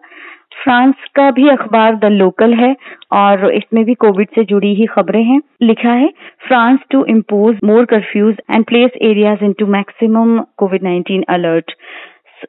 फ्रांस 0.64 1.08
का 1.16 1.30
भी 1.32 1.48
अखबार 1.50 1.96
द 1.96 2.06
लोकल 2.12 2.54
है, 2.54 2.76
और 3.14 3.52
इसमें 3.52 3.84
भी 3.86 3.94
कोविड 3.96 4.28
से 4.36 4.44
जुड़ी 4.44 4.74
ही 4.76 4.86
खबरें 4.86 5.24
हैं। 5.24 5.40
लिखा 5.62 5.92
है, 5.92 6.08
France 6.48 6.80
to 6.92 7.04
impose 7.06 7.60
more 7.64 7.86
curfews 7.86 8.36
and 8.52 8.66
place 8.66 8.92
areas 9.04 9.44
into 9.54 9.66
maximum 9.70 10.40
COVID 10.58 10.84
nineteen 10.84 11.24
alert 11.30 11.74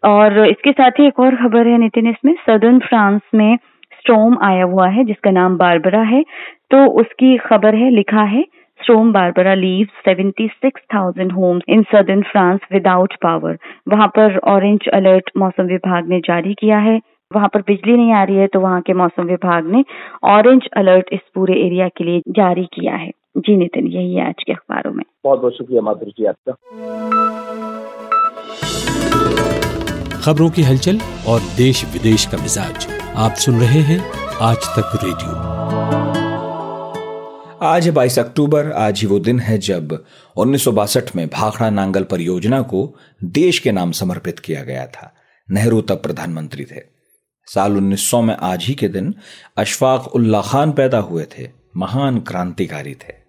और 0.05 0.39
इसके 0.47 0.73
साथ 0.73 1.01
ही 1.01 1.07
एक 1.07 1.21
और 1.21 1.37
खबर 1.37 1.67
है, 1.67 1.79
नितिन, 1.79 2.09
इसमें 2.09 2.35
सदर्न 2.47 2.79
फ्रांस 2.79 3.21
में 3.35 3.57
स्टोम 3.99 4.37
आया 4.43 4.65
हुआ 4.65 4.89
है 4.89 5.05
जिसका 5.05 5.31
नाम 5.31 5.57
बारबरा 5.57 6.03
है 6.05 6.23
तो 6.71 6.85
उसकी 7.01 7.37
खबर 7.39 7.75
है 7.75 7.91
लिखा 7.91 8.23
है 8.27 8.43
storm 8.81 9.13
Barbara 9.13 9.55
leave 9.55 9.87
76,000 10.09 11.33
homes 11.33 11.63
in 11.69 11.83
southern 11.93 12.23
France 12.23 12.61
without 12.73 13.15
power 13.23 13.59
वहाँ 13.89 14.07
पर 14.09 14.39
ऑरेंज 14.49 14.89
अलर्ट 14.95 15.31
मौसम 15.37 15.65
विभाग 15.67 16.09
ने 16.09 16.21
जारी 16.21 16.55
किया 16.55 16.79
है। 16.79 17.01
वहाँ 17.31 17.49
पर 17.55 17.61
बिजली 17.61 17.97
नहीं 17.97 18.13
आ 18.13 18.23
रही 18.25 18.37
है 18.37 18.47
तो 18.47 18.61
वहाँ 18.61 18.81
के 18.81 18.93
मौसम 18.93 19.23
विभाग 19.23 19.67
ने 19.67 19.85
ऑरेंज 20.27 20.69
अलर्ट 20.77 21.09
इस 21.13 21.21
पूरे 21.35 21.55
एरिया 21.65 21.89
के 21.89 22.05
लिए 22.05 22.21
जारी 22.31 22.65
किया 22.75 22.95
है। 22.95 23.11
जी 23.39 23.57
नितिन 23.57 23.87
यही 23.87 24.15
है 24.15 24.29
आज 24.29 24.43
के 24.47 24.53
अखबारों 24.53 24.93
में। 24.93 25.05
बहुत 25.25 25.41
बहुत 25.41 25.57
शुक्रिया 25.57 25.83
माधुरी 25.83 26.11
जी 26.11 26.25
आपका। 26.25 26.53
खबरों 30.25 30.49
की 30.51 30.63
हलचल 30.63 30.99
और 31.29 31.41
देश 31.57 31.85
विदेश 31.93 32.27
का 32.27 32.39
मिजाज। 32.39 32.98
आप 33.19 33.35
सुन 33.35 33.61
रहे 33.61 33.81
हैं 33.81 34.11
आज 34.41 34.57
तक 34.57 35.01
रेडियो। 35.05 35.31
आज 37.67 37.89
बाईस 37.89 38.19
अक्टूबर, 38.19 38.73
आज 38.73 39.01
ही 39.01 39.07
वो 39.07 39.19
दिन 39.19 39.41
है 39.41 39.59
जब 39.59 40.05
उन्नीस 40.37 40.65
सौ 40.65 40.73
बासठ 40.73 41.17
में 41.17 41.29
भाखड़ा 41.29 41.71
नांगल 41.71 42.05
परियोजना 42.05 42.63
को 42.63 42.97
देश 43.25 43.59
के 43.59 43.73
नाम 43.73 43.93
समर्पित 43.93 44.39
किया 44.39 44.63
गया 44.63 44.87
था। 44.87 45.15
नेहरू 45.51 45.81
तब 45.81 45.97
प्रधानमंत्री 45.97 46.65
थे। 46.65 46.83
साल 47.47 47.77
1900 47.77 48.23
में 48.23 48.37
आज 48.37 48.65
ही 48.65 48.75
के 48.75 48.89
दिन 48.89 49.15
अशफाक 49.57 50.07
उल्ला 50.07 50.41
खान 50.41 50.73
पैदा 50.73 50.99
हुए 50.99 51.27
थे। 51.39 51.51
महान 51.77 52.21
क्रांतिकारी 52.21 52.95
थे। 52.95 53.28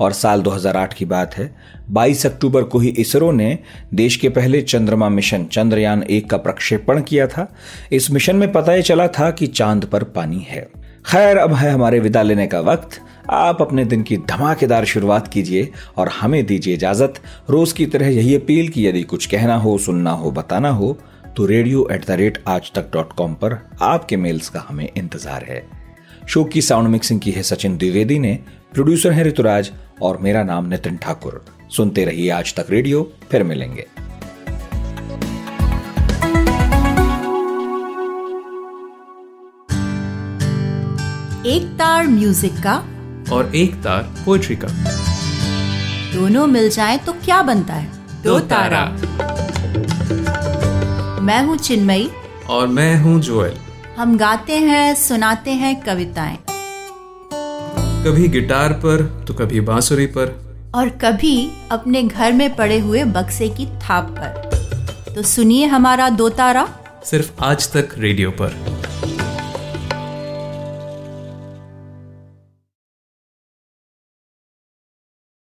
और 0.00 0.12
साल 0.12 0.42
2008 0.42 0.94
की 0.94 1.04
बात 1.04 1.36
है 1.36 1.50
22 1.90 2.24
अक्टूबर 2.26 2.62
को 2.62 2.78
ही 2.78 2.88
इसरो 2.88 3.30
ने 3.32 3.58
देश 3.94 4.16
के 4.16 4.28
पहले 4.28 4.62
चंद्रमा 4.62 5.08
मिशन, 5.08 5.44
चंद्रयान 5.44 6.02
एक 6.02 6.30
का 6.30 6.36
प्रक्षेपण 6.36 7.00
किया 7.00 7.26
था। 7.26 7.46
इस 7.92 8.10
मिशन 8.10 8.36
में 8.36 8.50
पता 8.52 8.72
ही 8.72 8.82
चला 8.82 9.06
था 9.08 9.30
कि 9.30 9.46
चाँद 9.46 9.84
पर 9.84 10.04
पानी 10.04 10.46
है। 10.48 10.68
खैर, 11.06 11.36
अब 11.36 11.52
है 11.52 11.70
हमारे 11.70 12.00
विदा 12.00 12.22
लेने 12.22 12.46
का 12.46 12.60
वक्त। 12.60 13.00
आप 13.30 13.60
अपने 13.62 13.84
दिन 13.84 14.02
की 14.02 14.16
धमाकेदार 14.28 14.84
शुरुआत 14.84 15.28
कीजिए 15.28 15.68
और 15.96 16.08
हमें 16.08 16.44
दीजिए 16.46 16.74
इजाज़त। 16.74 17.20
रोज 17.50 17.72
की 17.72 17.86
तरह 17.86 18.08
यही 18.08 18.34
अपील 18.34 18.68
की 18.68 18.86
यदि 18.86 19.02
कुछ 19.02 19.26
कहना 19.26 19.56
हो, 19.56 19.76
सुनना 19.78 20.10
हो, 20.10 20.30
बताना 20.30 20.70
हो 20.70 20.98
तो 21.36 21.46
रेडियो 21.46 21.86
एट 21.92 22.06
द 22.06 22.10
रेट 22.10 22.42
आज 22.48 22.70
तक 22.74 22.90
डॉट 22.92 23.12
कॉम 23.12 23.34
पर 23.34 23.56
आपके 23.82 24.16
मेल्स 24.16 24.48
का 24.48 24.64
हमें 24.68 24.88
इंतज़ार 24.96 25.44
है। 25.44 25.62
शो 26.28 26.44
की 26.44 26.62
साउंड 26.62 26.88
मिक्सिंग 26.88 27.20
की 27.20 27.30
है 27.30 27.42
सचिन 27.42 27.76
द्विवेदी 27.76 28.18
ने। 28.18 28.38
प्रोड्यूसर 28.72 29.12
है 29.12 29.22
ऋतुराज 29.24 29.70
और 30.02 30.18
मेरा 30.18 30.42
नाम 30.42 30.66
नितिन 30.66 30.96
ठाकुर। 30.96 31.44
सुनते 31.76 32.04
रहिए 32.04 32.30
आज 32.30 32.54
तक 32.54 32.66
रेडियो 32.70 33.02
फिर 33.30 33.42
मिलेंगे। 33.44 33.86
एक 41.46 41.66
तार 41.78 42.06
म्यूज़िक 42.06 42.52
का 42.66 42.74
और 43.32 43.54
एक 43.56 43.74
तार 43.74 44.02
पोएट्री 44.24 44.56
का। 44.56 44.68
दोनों 46.14 46.46
मिल 46.46 46.68
जाए 46.70 46.98
तो 46.98 47.12
क्या 47.24 47.42
बनता 47.42 47.74
है? 47.74 47.90
दो 48.22 48.38
तारा। 48.50 48.84
मैं 51.22 51.42
हूँ 51.44 51.56
चिन्मयी। 51.56 52.10
और 52.48 52.66
मैं 52.68 52.94
हूँ 53.00 53.20
जोएल। 53.20 53.56
हम 53.98 54.16
गाते 54.18 54.58
हैं 54.58 54.94
सुनाते 54.94 55.50
हैं 55.52 55.74
कविताएँ। 55.82 56.38
कभी 57.98 58.28
गिटार 58.28 58.72
पर 58.72 59.24
तो 59.28 59.34
कभी 59.34 59.60
बांसुरी 59.60 60.06
पर। 60.06 60.26
और 60.74 60.88
कभी 60.88 61.50
अपने 61.70 62.02
घर 62.02 62.32
में 62.32 62.56
पड़े 62.56 62.78
हुए 62.78 63.04
बक्से 63.04 63.48
की 63.48 63.66
थाप 63.66 64.04
पर। 64.10 65.14
तो 65.14 65.22
सुनिए 65.22 65.66
हमारा 65.66 66.08
दो 66.08 66.28
तारा। 66.28 66.68
सिर्फ़ 67.04 67.30
आज 67.40 67.72
तक 67.72 67.88
रेडियो 67.98 68.30
पर। 68.30 68.54